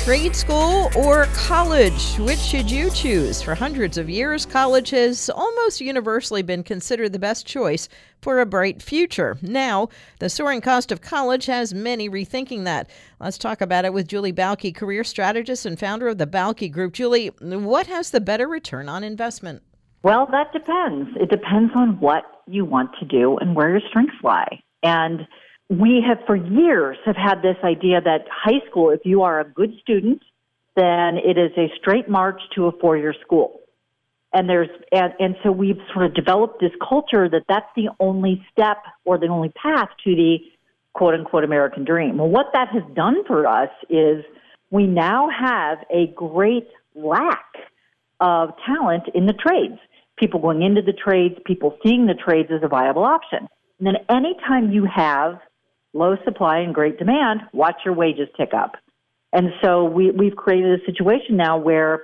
Trade 0.07 0.37
school 0.37 0.89
or 0.95 1.25
college? 1.33 2.15
Which 2.15 2.39
should 2.39 2.71
you 2.71 2.89
choose? 2.91 3.41
For 3.41 3.53
hundreds 3.53 3.97
of 3.97 4.09
years, 4.09 4.45
college 4.45 4.91
has 4.91 5.29
almost 5.29 5.81
universally 5.81 6.41
been 6.41 6.63
considered 6.63 7.11
the 7.11 7.19
best 7.19 7.45
choice 7.45 7.89
for 8.21 8.39
a 8.39 8.45
bright 8.45 8.81
future. 8.81 9.37
Now, 9.41 9.89
the 10.19 10.29
soaring 10.29 10.61
cost 10.61 10.93
of 10.93 11.01
college 11.01 11.45
has 11.47 11.73
many 11.73 12.09
rethinking 12.09 12.63
that. 12.63 12.89
Let's 13.19 13.37
talk 13.37 13.59
about 13.59 13.83
it 13.83 13.91
with 13.91 14.07
Julie 14.07 14.31
Bauke, 14.31 14.73
career 14.73 15.03
strategist 15.03 15.65
and 15.65 15.77
founder 15.77 16.07
of 16.07 16.19
the 16.19 16.25
Bauke 16.25 16.71
Group. 16.71 16.93
Julie, 16.93 17.27
what 17.41 17.87
has 17.87 18.09
the 18.09 18.21
better 18.21 18.47
return 18.47 18.87
on 18.87 19.03
investment? 19.03 19.61
Well, 20.07 20.25
that 20.31 20.53
depends. 20.53 21.09
It 21.19 21.29
depends 21.29 21.73
on 21.75 21.99
what 21.99 22.23
you 22.47 22.63
want 22.63 22.91
to 23.01 23.05
do 23.05 23.37
and 23.39 23.53
where 23.57 23.69
your 23.69 23.81
strengths 23.89 24.15
lie. 24.23 24.61
And 24.81 25.27
we 25.69 26.01
have 26.07 26.19
for 26.25 26.37
years 26.37 26.95
have 27.05 27.17
had 27.17 27.41
this 27.41 27.57
idea 27.61 27.99
that 27.99 28.21
high 28.31 28.65
school, 28.69 28.91
if 28.91 29.01
you 29.03 29.23
are 29.23 29.41
a 29.41 29.43
good 29.43 29.73
student, 29.81 30.21
then 30.77 31.17
it 31.17 31.37
is 31.37 31.51
a 31.57 31.67
straight 31.77 32.07
march 32.07 32.39
to 32.55 32.67
a 32.67 32.71
four-year 32.79 33.15
school. 33.19 33.59
and 34.33 34.47
there's 34.47 34.69
and, 34.93 35.11
and 35.19 35.35
so 35.43 35.51
we've 35.51 35.81
sort 35.93 36.05
of 36.05 36.13
developed 36.13 36.61
this 36.61 36.71
culture 36.87 37.27
that 37.27 37.43
that's 37.49 37.71
the 37.75 37.89
only 37.99 38.41
step 38.49 38.77
or 39.03 39.17
the 39.17 39.27
only 39.27 39.49
path 39.49 39.89
to 40.05 40.15
the 40.15 40.37
quote 40.93 41.15
unquote 41.15 41.43
American 41.43 41.83
dream. 41.83 42.17
Well, 42.17 42.29
what 42.29 42.47
that 42.53 42.69
has 42.69 42.83
done 42.93 43.25
for 43.25 43.45
us 43.45 43.71
is 43.89 44.23
we 44.71 44.87
now 44.87 45.27
have 45.29 45.79
a 45.91 46.07
great 46.15 46.69
lack 46.95 47.49
of 48.19 48.51
talent 48.65 49.03
in 49.13 49.25
the 49.25 49.33
trades. 49.33 49.79
People 50.17 50.39
going 50.39 50.61
into 50.61 50.81
the 50.81 50.93
trades, 50.93 51.35
people 51.45 51.77
seeing 51.83 52.07
the 52.07 52.13
trades 52.13 52.49
as 52.51 52.61
a 52.63 52.67
viable 52.67 53.03
option. 53.03 53.47
And 53.79 53.87
then 53.87 53.95
anytime 54.09 54.71
you 54.71 54.85
have 54.85 55.39
low 55.93 56.15
supply 56.25 56.59
and 56.59 56.73
great 56.73 56.97
demand, 56.97 57.41
watch 57.53 57.75
your 57.85 57.93
wages 57.93 58.27
tick 58.37 58.53
up. 58.53 58.75
And 59.33 59.49
so 59.63 59.83
we, 59.83 60.11
we've 60.11 60.35
created 60.35 60.79
a 60.81 60.85
situation 60.85 61.37
now 61.37 61.57
where 61.57 62.03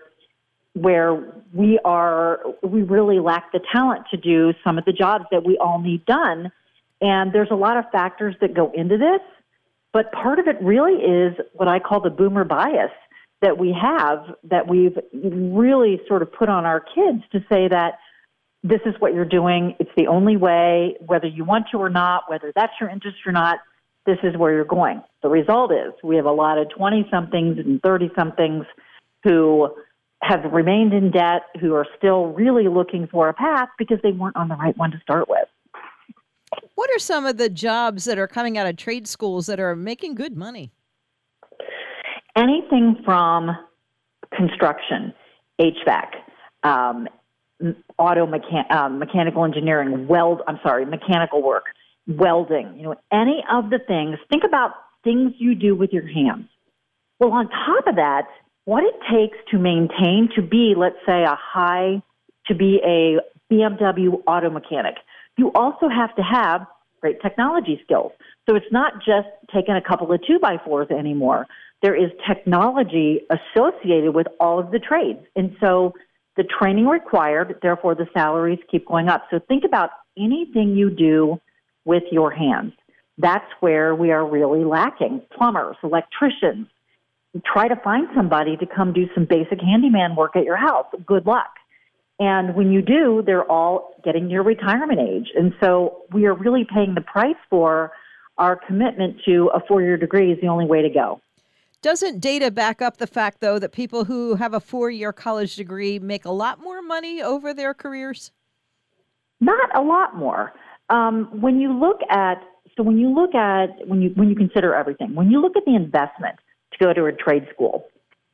where 0.75 1.43
we 1.53 1.79
are 1.85 2.39
we 2.63 2.81
really 2.81 3.19
lack 3.19 3.51
the 3.51 3.59
talent 3.71 4.05
to 4.09 4.17
do 4.17 4.53
some 4.63 4.77
of 4.79 4.85
the 4.85 4.91
jobs 4.91 5.25
that 5.31 5.45
we 5.45 5.57
all 5.57 5.79
need 5.79 6.03
done. 6.05 6.51
And 6.99 7.31
there's 7.31 7.51
a 7.51 7.55
lot 7.55 7.77
of 7.77 7.85
factors 7.91 8.35
that 8.41 8.53
go 8.53 8.71
into 8.73 8.97
this, 8.97 9.21
but 9.91 10.11
part 10.11 10.39
of 10.39 10.47
it 10.47 10.57
really 10.61 10.93
is 10.93 11.35
what 11.53 11.67
I 11.67 11.79
call 11.79 12.01
the 12.01 12.09
boomer 12.09 12.43
bias 12.43 12.91
that 13.41 13.57
we 13.57 13.75
have 13.79 14.35
that 14.43 14.67
we've 14.67 14.97
really 15.13 16.01
sort 16.07 16.21
of 16.21 16.31
put 16.31 16.49
on 16.49 16.65
our 16.65 16.79
kids 16.79 17.23
to 17.33 17.39
say 17.51 17.67
that 17.67 17.99
this 18.63 18.79
is 18.85 18.93
what 18.99 19.13
you're 19.13 19.25
doing. 19.25 19.75
It's 19.79 19.91
the 19.97 20.07
only 20.07 20.37
way, 20.37 20.95
whether 21.05 21.27
you 21.27 21.43
want 21.43 21.65
to 21.71 21.77
or 21.77 21.89
not, 21.89 22.23
whether 22.29 22.51
that's 22.55 22.73
your 22.79 22.89
interest 22.89 23.17
or 23.25 23.31
not, 23.31 23.59
this 24.05 24.17
is 24.23 24.35
where 24.37 24.53
you're 24.53 24.65
going. 24.65 25.01
The 25.21 25.29
result 25.29 25.71
is 25.71 25.93
we 26.03 26.15
have 26.15 26.25
a 26.25 26.31
lot 26.31 26.57
of 26.57 26.69
20 26.69 27.07
somethings 27.11 27.57
and 27.57 27.81
30 27.81 28.09
somethings 28.17 28.65
who 29.23 29.69
have 30.21 30.43
remained 30.51 30.93
in 30.93 31.11
debt, 31.11 31.43
who 31.59 31.73
are 31.73 31.85
still 31.97 32.27
really 32.27 32.67
looking 32.67 33.07
for 33.07 33.29
a 33.29 33.33
path 33.33 33.69
because 33.77 33.99
they 34.03 34.11
weren't 34.11 34.35
on 34.35 34.47
the 34.47 34.55
right 34.55 34.77
one 34.77 34.91
to 34.91 34.99
start 35.01 35.27
with. 35.27 35.47
What 36.75 36.89
are 36.95 36.99
some 36.99 37.25
of 37.25 37.37
the 37.37 37.49
jobs 37.49 38.05
that 38.05 38.17
are 38.17 38.27
coming 38.27 38.57
out 38.57 38.67
of 38.67 38.77
trade 38.77 39.07
schools 39.07 39.45
that 39.47 39.59
are 39.59 39.75
making 39.75 40.15
good 40.15 40.35
money? 40.37 40.71
anything 42.35 42.97
from 43.05 43.51
construction, 44.35 45.13
HVAC, 45.59 46.07
um, 46.63 47.07
auto 47.97 48.25
mechan- 48.25 48.69
um, 48.71 48.99
mechanical 48.99 49.45
engineering, 49.45 50.07
weld. 50.07 50.41
I'm 50.47 50.59
sorry, 50.63 50.85
mechanical 50.85 51.41
work, 51.41 51.65
welding. 52.07 52.73
You 52.77 52.83
know, 52.83 52.95
any 53.11 53.43
of 53.51 53.69
the 53.69 53.79
things. 53.79 54.17
Think 54.29 54.43
about 54.43 54.71
things 55.03 55.33
you 55.37 55.55
do 55.55 55.75
with 55.75 55.91
your 55.91 56.07
hands. 56.07 56.47
Well, 57.19 57.31
on 57.31 57.49
top 57.49 57.87
of 57.87 57.95
that, 57.95 58.23
what 58.65 58.83
it 58.83 58.95
takes 59.11 59.37
to 59.51 59.59
maintain 59.59 60.29
to 60.35 60.41
be, 60.41 60.73
let's 60.75 60.97
say, 61.05 61.23
a 61.23 61.37
high, 61.39 62.01
to 62.47 62.55
be 62.55 62.79
a 62.83 63.19
BMW 63.53 64.21
auto 64.25 64.49
mechanic. 64.49 64.95
You 65.37 65.51
also 65.53 65.89
have 65.89 66.15
to 66.15 66.21
have 66.21 66.65
great 67.01 67.21
technology 67.21 67.81
skills. 67.83 68.11
So 68.49 68.55
it's 68.55 68.71
not 68.71 68.93
just 69.05 69.27
taking 69.53 69.75
a 69.75 69.81
couple 69.81 70.11
of 70.11 70.21
two 70.25 70.39
by 70.39 70.57
fours 70.63 70.87
anymore 70.89 71.47
there 71.83 71.93
is 71.95 72.09
technology 72.25 73.19
associated 73.29 74.15
with 74.15 74.25
all 74.39 74.57
of 74.57 74.71
the 74.71 74.79
trades. 74.79 75.19
And 75.35 75.55
so 75.59 75.93
the 76.35 76.43
training 76.43 76.87
required, 76.87 77.59
therefore 77.61 77.95
the 77.95 78.07
salaries 78.13 78.59
keep 78.69 78.87
going 78.87 79.07
up. 79.07 79.25
So 79.29 79.39
think 79.39 79.63
about 79.63 79.91
anything 80.17 80.75
you 80.75 80.89
do 80.89 81.39
with 81.85 82.03
your 82.11 82.31
hands. 82.31 82.73
That's 83.17 83.45
where 83.59 83.93
we 83.93 84.11
are 84.11 84.25
really 84.25 84.63
lacking. 84.63 85.21
Plumbers, 85.35 85.77
electricians. 85.83 86.67
Try 87.45 87.67
to 87.67 87.75
find 87.77 88.07
somebody 88.15 88.57
to 88.57 88.65
come 88.65 88.93
do 88.93 89.07
some 89.13 89.25
basic 89.25 89.59
handyman 89.59 90.15
work 90.15 90.35
at 90.35 90.43
your 90.43 90.57
house. 90.57 90.85
Good 91.05 91.25
luck. 91.25 91.51
And 92.19 92.55
when 92.55 92.71
you 92.71 92.81
do, 92.81 93.23
they're 93.25 93.49
all 93.49 93.95
getting 94.03 94.27
near 94.27 94.43
retirement 94.43 94.99
age. 94.99 95.31
And 95.35 95.53
so 95.61 96.03
we 96.11 96.25
are 96.25 96.33
really 96.33 96.65
paying 96.71 96.93
the 96.93 97.01
price 97.01 97.35
for 97.49 97.91
our 98.37 98.55
commitment 98.55 99.17
to 99.25 99.49
a 99.53 99.59
four 99.67 99.81
year 99.81 99.97
degree 99.97 100.31
is 100.31 100.39
the 100.41 100.47
only 100.47 100.65
way 100.65 100.81
to 100.81 100.89
go. 100.89 101.21
Doesn't 101.83 102.21
data 102.21 102.49
back 102.49 102.81
up 102.81 102.95
the 102.95 103.05
fact, 103.05 103.41
though, 103.41 103.59
that 103.59 103.73
people 103.73 104.05
who 104.05 104.35
have 104.35 104.53
a 104.53 104.61
four 104.61 104.89
year 104.89 105.11
college 105.11 105.57
degree 105.57 105.99
make 105.99 106.23
a 106.23 106.31
lot 106.31 106.61
more 106.61 106.81
money 106.81 107.21
over 107.21 107.53
their 107.53 107.73
careers? 107.73 108.31
Not 109.41 109.69
a 109.75 109.81
lot 109.81 110.15
more. 110.15 110.53
Um, 110.89 111.41
when 111.41 111.59
you 111.59 111.77
look 111.77 111.99
at 112.09 112.41
so 112.77 112.83
when 112.83 112.97
you 112.97 113.13
look 113.13 113.35
at 113.35 113.85
when 113.85 114.01
you 114.01 114.11
when 114.15 114.29
you 114.29 114.35
consider 114.35 114.73
everything, 114.73 115.13
when 115.13 115.29
you 115.29 115.41
look 115.41 115.57
at 115.57 115.65
the 115.65 115.75
investment 115.75 116.37
to 116.71 116.85
go 116.85 116.93
to 116.93 117.05
a 117.05 117.11
trade 117.11 117.47
school, 117.53 117.85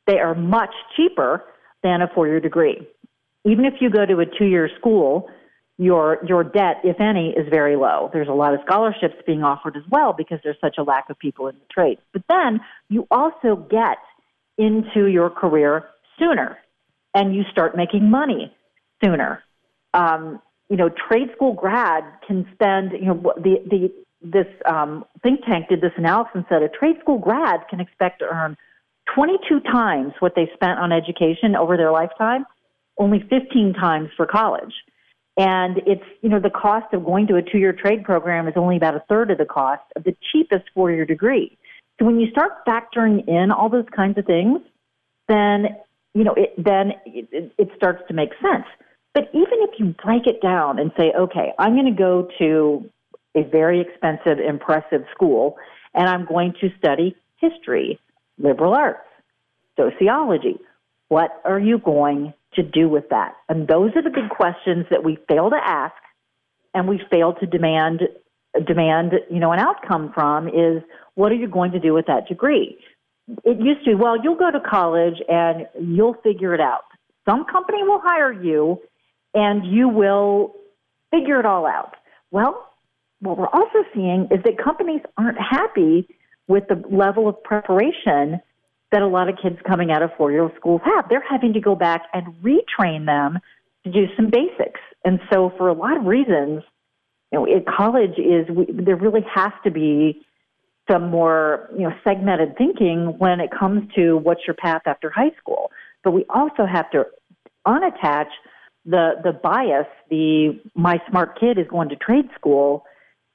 they 0.06 0.20
are 0.20 0.36
much 0.36 0.70
cheaper 0.96 1.44
than 1.82 2.02
a 2.02 2.08
four 2.14 2.28
year 2.28 2.38
degree. 2.38 2.86
Even 3.44 3.64
if 3.64 3.74
you 3.80 3.90
go 3.90 4.06
to 4.06 4.20
a 4.20 4.26
two 4.26 4.46
year 4.46 4.70
school, 4.78 5.28
your 5.80 6.18
your 6.28 6.44
debt, 6.44 6.82
if 6.84 7.00
any, 7.00 7.30
is 7.30 7.48
very 7.48 7.74
low. 7.74 8.10
There's 8.12 8.28
a 8.28 8.32
lot 8.32 8.52
of 8.52 8.60
scholarships 8.66 9.14
being 9.26 9.42
offered 9.42 9.78
as 9.78 9.82
well 9.90 10.12
because 10.12 10.38
there's 10.44 10.60
such 10.60 10.76
a 10.76 10.82
lack 10.82 11.08
of 11.08 11.18
people 11.18 11.48
in 11.48 11.54
the 11.54 11.64
trades. 11.72 12.02
But 12.12 12.22
then 12.28 12.60
you 12.90 13.06
also 13.10 13.56
get 13.70 13.96
into 14.58 15.06
your 15.06 15.30
career 15.30 15.84
sooner, 16.18 16.58
and 17.14 17.34
you 17.34 17.44
start 17.50 17.78
making 17.78 18.10
money 18.10 18.54
sooner. 19.02 19.42
Um, 19.94 20.42
you 20.68 20.76
know, 20.76 20.90
trade 20.90 21.28
school 21.34 21.54
grad 21.54 22.04
can 22.26 22.46
spend. 22.52 22.92
You 22.92 23.06
know, 23.06 23.32
the 23.38 23.56
the 23.70 23.90
this 24.20 24.48
um, 24.70 25.06
think 25.22 25.40
tank 25.46 25.70
did 25.70 25.80
this 25.80 25.92
analysis 25.96 26.32
and 26.34 26.44
said 26.50 26.62
a 26.62 26.68
trade 26.68 26.96
school 27.00 27.18
grad 27.18 27.60
can 27.70 27.80
expect 27.80 28.18
to 28.18 28.26
earn 28.26 28.54
22 29.14 29.60
times 29.60 30.12
what 30.20 30.34
they 30.36 30.50
spent 30.52 30.78
on 30.78 30.92
education 30.92 31.56
over 31.56 31.78
their 31.78 31.90
lifetime, 31.90 32.44
only 32.98 33.20
15 33.30 33.72
times 33.80 34.10
for 34.14 34.26
college. 34.26 34.74
And 35.36 35.78
it's, 35.86 36.04
you 36.22 36.28
know, 36.28 36.40
the 36.40 36.50
cost 36.50 36.92
of 36.92 37.04
going 37.04 37.26
to 37.28 37.36
a 37.36 37.42
two 37.42 37.58
year 37.58 37.72
trade 37.72 38.04
program 38.04 38.48
is 38.48 38.54
only 38.56 38.76
about 38.76 38.94
a 38.94 39.02
third 39.08 39.30
of 39.30 39.38
the 39.38 39.46
cost 39.46 39.82
of 39.96 40.04
the 40.04 40.16
cheapest 40.32 40.64
four 40.74 40.90
year 40.90 41.06
degree. 41.06 41.56
So 41.98 42.06
when 42.06 42.18
you 42.18 42.30
start 42.30 42.64
factoring 42.66 43.26
in 43.28 43.50
all 43.50 43.68
those 43.68 43.86
kinds 43.94 44.18
of 44.18 44.24
things, 44.26 44.60
then, 45.28 45.76
you 46.14 46.24
know, 46.24 46.34
it, 46.34 46.54
then 46.56 46.92
it, 47.06 47.52
it 47.56 47.70
starts 47.76 48.02
to 48.08 48.14
make 48.14 48.30
sense. 48.42 48.66
But 49.14 49.28
even 49.32 49.58
if 49.60 49.78
you 49.78 49.94
break 50.04 50.26
it 50.26 50.40
down 50.40 50.78
and 50.78 50.92
say, 50.98 51.12
okay, 51.18 51.52
I'm 51.58 51.74
going 51.74 51.86
to 51.86 51.98
go 51.98 52.28
to 52.38 52.88
a 53.34 53.42
very 53.42 53.80
expensive, 53.80 54.38
impressive 54.38 55.04
school 55.14 55.56
and 55.94 56.08
I'm 56.08 56.26
going 56.26 56.54
to 56.60 56.70
study 56.78 57.16
history, 57.36 57.98
liberal 58.38 58.74
arts, 58.74 59.06
sociology. 59.76 60.58
What 61.10 61.42
are 61.44 61.58
you 61.58 61.78
going 61.78 62.34
to 62.54 62.62
do 62.62 62.88
with 62.88 63.08
that? 63.10 63.34
And 63.48 63.66
those 63.66 63.90
are 63.96 64.02
the 64.02 64.10
big 64.10 64.30
questions 64.30 64.86
that 64.90 65.02
we 65.02 65.18
fail 65.28 65.50
to 65.50 65.56
ask 65.56 65.94
and 66.72 66.88
we 66.88 67.02
fail 67.10 67.34
to 67.34 67.46
demand 67.46 68.02
demand, 68.66 69.12
you 69.28 69.38
know, 69.38 69.52
an 69.52 69.58
outcome 69.58 70.12
from 70.14 70.48
is 70.48 70.82
what 71.14 71.32
are 71.32 71.36
you 71.36 71.48
going 71.48 71.72
to 71.72 71.80
do 71.80 71.92
with 71.94 72.06
that 72.06 72.26
degree? 72.28 72.78
It 73.44 73.60
used 73.60 73.84
to 73.84 73.90
be, 73.90 73.94
well, 73.94 74.16
you'll 74.22 74.36
go 74.36 74.50
to 74.50 74.60
college 74.60 75.14
and 75.28 75.66
you'll 75.80 76.14
figure 76.22 76.54
it 76.54 76.60
out. 76.60 76.84
Some 77.28 77.44
company 77.44 77.82
will 77.82 78.00
hire 78.02 78.32
you 78.32 78.80
and 79.34 79.64
you 79.66 79.88
will 79.88 80.54
figure 81.10 81.38
it 81.38 81.46
all 81.46 81.66
out. 81.66 81.94
Well, 82.30 82.68
what 83.20 83.36
we're 83.36 83.48
also 83.48 83.84
seeing 83.94 84.28
is 84.30 84.42
that 84.44 84.58
companies 84.62 85.02
aren't 85.16 85.38
happy 85.38 86.08
with 86.46 86.64
the 86.68 86.82
level 86.90 87.28
of 87.28 87.42
preparation 87.42 88.40
that 88.92 89.02
a 89.02 89.06
lot 89.06 89.28
of 89.28 89.36
kids 89.40 89.56
coming 89.66 89.90
out 89.90 90.02
of 90.02 90.10
four 90.16 90.30
year 90.30 90.42
old 90.42 90.52
schools 90.56 90.80
have. 90.84 91.08
They're 91.08 91.24
having 91.28 91.52
to 91.52 91.60
go 91.60 91.74
back 91.74 92.02
and 92.12 92.26
retrain 92.42 93.06
them 93.06 93.38
to 93.84 93.90
do 93.90 94.06
some 94.16 94.30
basics. 94.30 94.80
And 95.04 95.20
so, 95.32 95.52
for 95.56 95.68
a 95.68 95.72
lot 95.72 95.96
of 95.96 96.04
reasons, 96.04 96.62
you 97.32 97.38
know, 97.38 97.44
in 97.44 97.64
college 97.64 98.18
is 98.18 98.48
we, 98.50 98.66
there 98.68 98.96
really 98.96 99.24
has 99.32 99.52
to 99.64 99.70
be 99.70 100.22
some 100.90 101.08
more 101.10 101.68
you 101.76 101.82
know 101.82 101.94
segmented 102.02 102.56
thinking 102.56 103.14
when 103.18 103.40
it 103.40 103.50
comes 103.56 103.88
to 103.94 104.16
what's 104.16 104.40
your 104.46 104.54
path 104.54 104.82
after 104.86 105.10
high 105.10 105.30
school. 105.38 105.70
But 106.02 106.12
we 106.12 106.24
also 106.28 106.66
have 106.66 106.90
to 106.90 107.04
unattach 107.66 108.28
the 108.84 109.12
the 109.22 109.32
bias. 109.32 109.86
The 110.10 110.60
my 110.74 111.00
smart 111.08 111.38
kid 111.38 111.58
is 111.58 111.66
going 111.68 111.88
to 111.90 111.96
trade 111.96 112.28
school. 112.34 112.84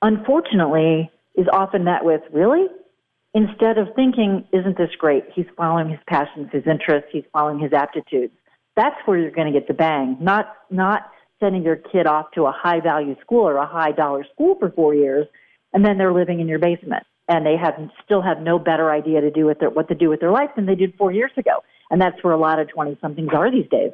Unfortunately, 0.02 1.10
is 1.36 1.48
often 1.52 1.84
met 1.84 2.04
with 2.04 2.22
really 2.32 2.66
instead 3.36 3.78
of 3.78 3.90
thinking, 3.96 4.44
isn't 4.52 4.78
this 4.78 4.90
great? 4.98 5.26
He's 5.36 5.46
following 5.56 5.90
his 5.90 6.00
passions, 6.08 6.50
his 6.52 6.64
interests, 6.66 7.10
he's 7.12 7.26
following 7.32 7.60
his 7.60 7.74
aptitudes. 7.74 8.34
That's 8.76 8.96
where 9.06 9.20
you're 9.20 9.32
going 9.32 9.52
to 9.52 9.58
get 9.58 9.68
the 9.68 9.74
bang, 9.76 10.18
not, 10.20 10.56
not 10.72 11.12
sending 11.40 11.62
your 11.62 11.76
kid 11.76 12.08
off 12.08 12.32
to 12.34 12.46
a 12.46 12.52
high 12.52 12.80
value 12.80 13.16
school 13.22 13.48
or 13.48 13.58
a 13.58 13.68
high 13.68 13.92
dollar 13.92 14.26
school 14.34 14.56
for 14.58 14.72
four 14.72 14.96
years 14.96 15.28
and 15.74 15.86
then 15.86 15.98
they're 15.98 16.14
living 16.14 16.40
in 16.40 16.48
your 16.48 16.58
basement 16.58 17.04
and 17.28 17.46
they 17.46 17.58
have 17.58 17.74
still 18.04 18.22
have 18.22 18.40
no 18.40 18.58
better 18.58 18.92
idea 18.92 19.20
to 19.20 19.30
do 19.30 19.46
with 19.46 19.60
their, 19.60 19.70
what 19.70 19.90
to 19.90 19.96
do 19.96 20.10
with 20.10 20.22
their 20.22 20.32
life 20.32 20.50
than 20.56 20.66
they 20.66 20.76
did 20.76 20.96
four 20.96 21.12
years 21.12 21.32
ago. 21.38 21.64
And 21.92 22.02
that's 22.02 22.24
where 22.24 22.34
a 22.34 22.40
lot 22.40 22.60
of 22.60 22.70
20 22.70 22.98
somethings 23.02 23.30
are 23.34 23.52
these 23.52 23.70
days. 23.70 23.92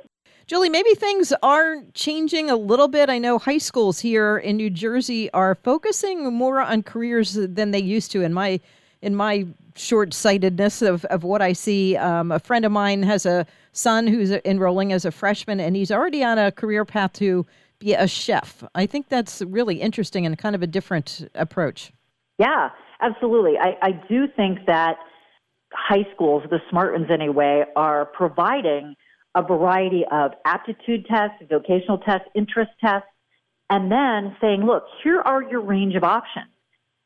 Julie, 0.47 0.69
maybe 0.69 0.93
things 0.93 1.33
are 1.41 1.77
changing 1.93 2.49
a 2.49 2.55
little 2.55 2.87
bit. 2.87 3.09
I 3.09 3.17
know 3.17 3.39
high 3.39 3.57
schools 3.57 3.99
here 3.99 4.37
in 4.37 4.57
New 4.57 4.69
Jersey 4.69 5.31
are 5.31 5.55
focusing 5.55 6.33
more 6.33 6.59
on 6.59 6.83
careers 6.83 7.33
than 7.33 7.71
they 7.71 7.79
used 7.81 8.11
to. 8.11 8.21
In 8.21 8.33
my 8.33 8.59
in 9.01 9.15
my 9.15 9.47
short 9.75 10.13
sightedness 10.13 10.81
of, 10.81 11.05
of 11.05 11.23
what 11.23 11.41
I 11.41 11.53
see. 11.53 11.95
Um, 11.97 12.31
a 12.31 12.39
friend 12.39 12.65
of 12.65 12.71
mine 12.71 13.03
has 13.03 13.25
a 13.25 13.45
son 13.71 14.07
who's 14.07 14.31
enrolling 14.31 14.93
as 14.93 15.05
a 15.05 15.11
freshman, 15.11 15.59
and 15.59 15.75
he's 15.75 15.91
already 15.91 16.23
on 16.23 16.37
a 16.37 16.51
career 16.51 16.85
path 16.85 17.13
to 17.13 17.45
be 17.79 17.93
a 17.93 18.07
chef. 18.07 18.63
I 18.75 18.85
think 18.85 19.09
that's 19.09 19.41
really 19.41 19.81
interesting 19.81 20.25
and 20.25 20.37
kind 20.37 20.55
of 20.55 20.61
a 20.61 20.67
different 20.67 21.29
approach. 21.33 21.91
Yeah, 22.37 22.69
absolutely. 23.01 23.57
I, 23.57 23.77
I 23.81 23.91
do 24.07 24.27
think 24.35 24.65
that 24.67 24.97
high 25.73 26.05
schools, 26.13 26.43
the 26.49 26.59
smart 26.69 26.93
ones 26.93 27.07
anyway, 27.11 27.63
are 27.75 28.05
providing 28.05 28.95
a 29.35 29.41
variety 29.41 30.03
of 30.11 30.31
aptitude 30.45 31.05
tests, 31.07 31.37
vocational 31.49 31.97
tests, 31.99 32.27
interest 32.35 32.71
tests, 32.83 33.07
and 33.69 33.89
then 33.89 34.35
saying, 34.41 34.65
look, 34.65 34.83
here 35.03 35.21
are 35.21 35.41
your 35.41 35.61
range 35.61 35.95
of 35.95 36.03
options. 36.03 36.51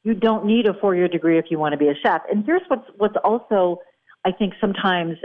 You 0.06 0.14
don't 0.14 0.46
need 0.46 0.68
a 0.68 0.74
four 0.76 0.96
year 0.96 1.08
degree 1.08 1.40
if 1.40 1.46
you 1.50 1.58
want 1.58 1.74
to 1.74 1.78
be 1.78 1.88
a 1.88 1.96
chef. 1.96 2.22
And 2.32 2.46
here's 2.46 2.62
what's, 2.68 2.88
what's 2.98 3.16
also, 3.24 3.80
I 4.24 4.32
think, 4.32 4.54
sometimes 4.62 5.18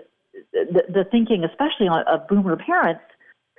the, 0.52 0.82
the 0.88 1.04
thinking, 1.10 1.44
especially 1.44 1.86
of 1.88 2.26
boomer 2.28 2.56
parents 2.56 3.02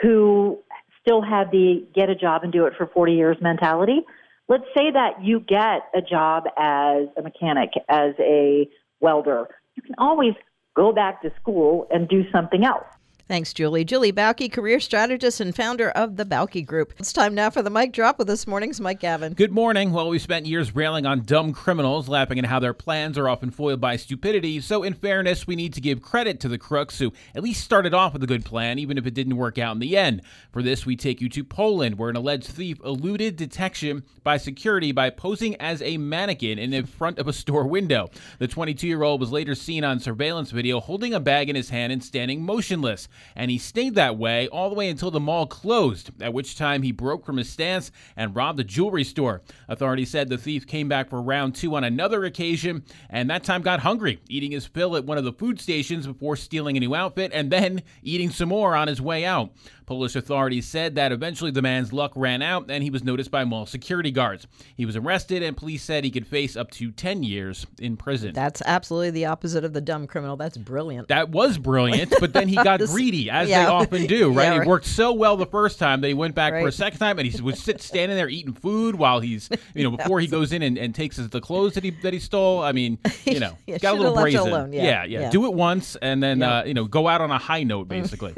who 0.02 0.58
still 1.00 1.22
have 1.22 1.52
the 1.52 1.86
get 1.94 2.10
a 2.10 2.16
job 2.16 2.44
and 2.44 2.52
do 2.52 2.66
it 2.66 2.74
for 2.76 2.88
40 2.88 3.14
years 3.14 3.38
mentality. 3.40 4.02
Let's 4.50 4.66
say 4.76 4.90
that 4.92 5.24
you 5.24 5.40
get 5.40 5.84
a 5.96 6.02
job 6.02 6.46
as 6.58 7.08
a 7.16 7.22
mechanic, 7.22 7.70
as 7.88 8.14
a 8.20 8.68
welder. 9.00 9.48
You 9.76 9.84
can 9.84 9.94
always 10.00 10.34
go 10.76 10.92
back 10.92 11.22
to 11.22 11.32
school 11.40 11.88
and 11.92 12.10
do 12.10 12.24
something 12.32 12.66
else. 12.66 12.86
Thanks, 13.32 13.54
Julie. 13.54 13.86
Julie 13.86 14.12
Bauke, 14.12 14.52
career 14.52 14.82
strategist 14.82 15.40
and 15.40 15.56
founder 15.56 15.90
of 15.92 16.18
the 16.18 16.26
Bauke 16.26 16.66
Group. 16.66 16.94
It's 17.00 17.14
time 17.14 17.34
now 17.34 17.50
for 17.50 17.62
the 17.62 17.70
mic 17.70 17.94
drop 17.94 18.20
with 18.20 18.28
this 18.28 18.46
morning's 18.46 18.82
Mike 18.82 19.00
Gavin. 19.00 19.32
Good 19.32 19.54
morning. 19.54 19.94
Well, 19.94 20.10
we 20.10 20.20
spent 20.20 20.48
years 20.48 20.76
railing 20.76 21.06
on 21.06 21.22
dumb 21.22 21.54
criminals, 21.54 22.10
laughing 22.10 22.40
at 22.40 22.46
how 22.46 22.60
their 22.60 22.74
plans 22.74 23.18
are 23.18 23.30
often 23.30 23.50
foiled 23.50 23.80
by 23.80 23.96
stupidity. 23.96 24.60
So, 24.60 24.84
in 24.84 24.94
fairness, 24.94 25.48
we 25.48 25.56
need 25.56 25.74
to 25.76 25.80
give 25.80 26.02
credit 26.02 26.42
to 26.42 26.50
the 26.50 26.58
crooks 26.58 27.00
who 27.00 27.14
at 27.34 27.42
least 27.42 27.64
started 27.64 27.94
off 27.94 28.12
with 28.12 28.22
a 28.22 28.28
good 28.28 28.44
plan, 28.44 28.78
even 28.80 28.98
if 28.98 29.08
it 29.08 29.14
didn't 29.14 29.38
work 29.38 29.58
out 29.58 29.76
in 29.76 29.80
the 29.80 29.96
end. 29.96 30.24
For 30.52 30.62
this, 30.62 30.86
we 30.86 30.98
take 30.98 31.22
you 31.22 31.30
to 31.30 31.46
Poland, 31.46 31.98
where 31.98 32.10
an 32.10 32.18
alleged 32.18 32.50
thief 32.50 32.82
eluded 32.84 33.38
detection 33.38 34.04
by 34.26 34.36
security 34.36 34.92
by 34.92 35.10
posing 35.10 35.56
as 35.56 35.82
a 35.82 35.96
mannequin 35.96 36.60
in 36.60 36.72
the 36.72 36.82
front 36.82 37.18
of 37.18 37.30
a 37.30 37.34
store 37.34 37.66
window. 37.66 38.10
The 38.40 38.50
22 38.50 38.90
year 38.90 39.04
old 39.04 39.22
was 39.22 39.32
later 39.32 39.56
seen 39.56 39.86
on 39.86 40.02
surveillance 40.02 40.52
video 40.52 40.82
holding 40.82 41.14
a 41.14 41.22
bag 41.22 41.50
in 41.50 41.56
his 41.56 41.70
hand 41.70 41.94
and 41.94 42.04
standing 42.04 42.44
motionless 42.44 43.08
and 43.36 43.52
he 43.52 43.58
stayed 43.58 43.96
that 43.96 44.18
way 44.18 44.48
all 44.48 44.70
the 44.70 44.76
way 44.76 44.90
until 44.90 45.12
the 45.12 45.20
mall 45.20 45.46
closed, 45.46 46.12
at 46.22 46.34
which 46.34 46.58
time 46.58 46.82
he 46.82 46.92
broke 46.92 47.26
from 47.26 47.38
his 47.38 47.50
stance 47.50 47.92
and 48.16 48.36
robbed 48.36 48.60
a 48.60 48.64
jewelry 48.64 49.04
store. 49.04 49.42
Authorities 49.68 50.10
said 50.10 50.30
the 50.30 50.38
thief 50.38 50.68
came 50.68 50.88
back 50.88 51.10
for 51.10 51.22
round 51.22 51.56
two 51.56 51.76
on 51.76 51.84
another 51.84 52.26
occasion, 52.26 52.84
and 53.10 53.30
that 53.30 53.44
time 53.44 53.62
got 53.62 53.82
hungry, 53.82 54.20
eating 54.28 54.52
his 54.52 54.66
fill 54.66 54.96
at 54.96 55.06
one 55.06 55.18
of 55.18 55.24
the 55.24 55.34
food 55.34 55.60
stations 55.60 56.08
before 56.08 56.36
stealing 56.36 56.78
a 56.78 56.80
new 56.80 56.96
outfit 56.96 57.32
and 57.34 57.52
then 57.52 57.82
eating 58.04 58.30
some 58.30 58.50
more 58.50 58.76
on 58.76 58.88
his 58.88 59.02
way 59.02 59.26
out. 59.26 59.52
Polish 59.86 60.16
authorities 60.16 60.68
said 60.68 60.96
that 60.96 61.12
eventually 61.12 61.52
the 61.52 61.62
man's 61.62 61.92
luck 61.92 62.12
ran 62.16 62.42
out 62.42 62.70
and 62.70 62.84
he 62.84 62.90
was 62.90 63.04
noticed 63.04 63.32
by 63.32 63.44
mall 63.44 63.66
security 63.66 64.12
guards. 64.12 64.48
He 64.76 64.86
was 64.86 64.96
arrested, 64.96 65.44
and 65.44 65.56
police 65.56 65.84
said 65.84 66.04
he 66.04 66.12
could 66.12 66.28
face 66.28 66.56
up 66.56 66.72
to 66.72 66.92
10 66.92 67.24
years 67.24 67.66
in 67.80 67.98
prison. 67.98 68.34
That's 68.34 68.62
absolutely 68.66 69.12
the 69.12 69.26
opposite 69.26 69.64
of 69.64 69.74
the 69.74 69.82
dumb 69.82 70.08
criminal. 70.08 70.38
That's 70.38 70.58
brilliant. 70.58 71.08
That 71.08 71.30
was 71.30 71.58
brilliant, 71.58 72.14
but 72.20 72.34
then 72.34 72.48
he 72.48 72.56
got 72.56 72.80
greedy, 72.88 73.30
as 73.30 73.50
yeah. 73.50 73.66
they 73.66 73.72
often 73.72 74.08
do, 74.08 74.32
right? 74.32 74.42
Yeah, 74.42 74.58
right? 74.58 74.62
It 74.62 74.68
worked 74.68 74.88
so 74.88 75.14
well 75.14 75.38
the 75.38 75.46
first 75.46 75.78
time 75.78 76.02
that 76.02 76.08
he 76.08 76.14
went 76.14 76.34
back 76.34 76.54
right. 76.54 76.64
for 76.64 76.68
a 76.68 76.72
second 76.72 77.00
time, 77.00 77.20
and 77.20 77.28
he 77.28 77.42
would 77.42 77.58
sit 77.58 77.82
standing 77.92 78.18
there 78.18 78.28
eating 78.28 78.54
food 78.54 78.96
while 78.96 79.20
he's, 79.20 79.50
you 79.76 79.84
know, 79.84 79.96
before 79.96 80.20
he 80.20 80.28
goes 80.28 80.52
in 80.52 80.62
and, 80.62 80.78
and 80.78 80.96
takes 80.96 81.18
his, 81.18 81.30
the 81.30 81.42
clothes 81.42 81.74
that 81.76 81.84
he 81.84 81.92
that 82.02 82.14
he 82.14 82.20
stole. 82.20 82.62
I 82.62 82.72
mean, 82.72 82.98
you 83.26 83.40
know, 83.40 83.58
got 83.80 83.96
a 83.96 83.98
little 83.98 84.16
brazen. 84.16 84.74
Yeah. 84.74 84.82
Yeah, 84.82 85.04
yeah, 85.06 85.30
Do 85.30 85.46
it 85.46 85.54
once, 85.54 85.96
and 86.02 86.22
then 86.22 86.42
uh, 86.42 86.64
you 86.66 86.74
know, 86.74 86.86
go 86.86 87.08
out 87.08 87.22
on 87.22 87.32
a 87.32 87.38
high 87.38 87.64
note, 87.64 87.88
basically. 87.88 88.34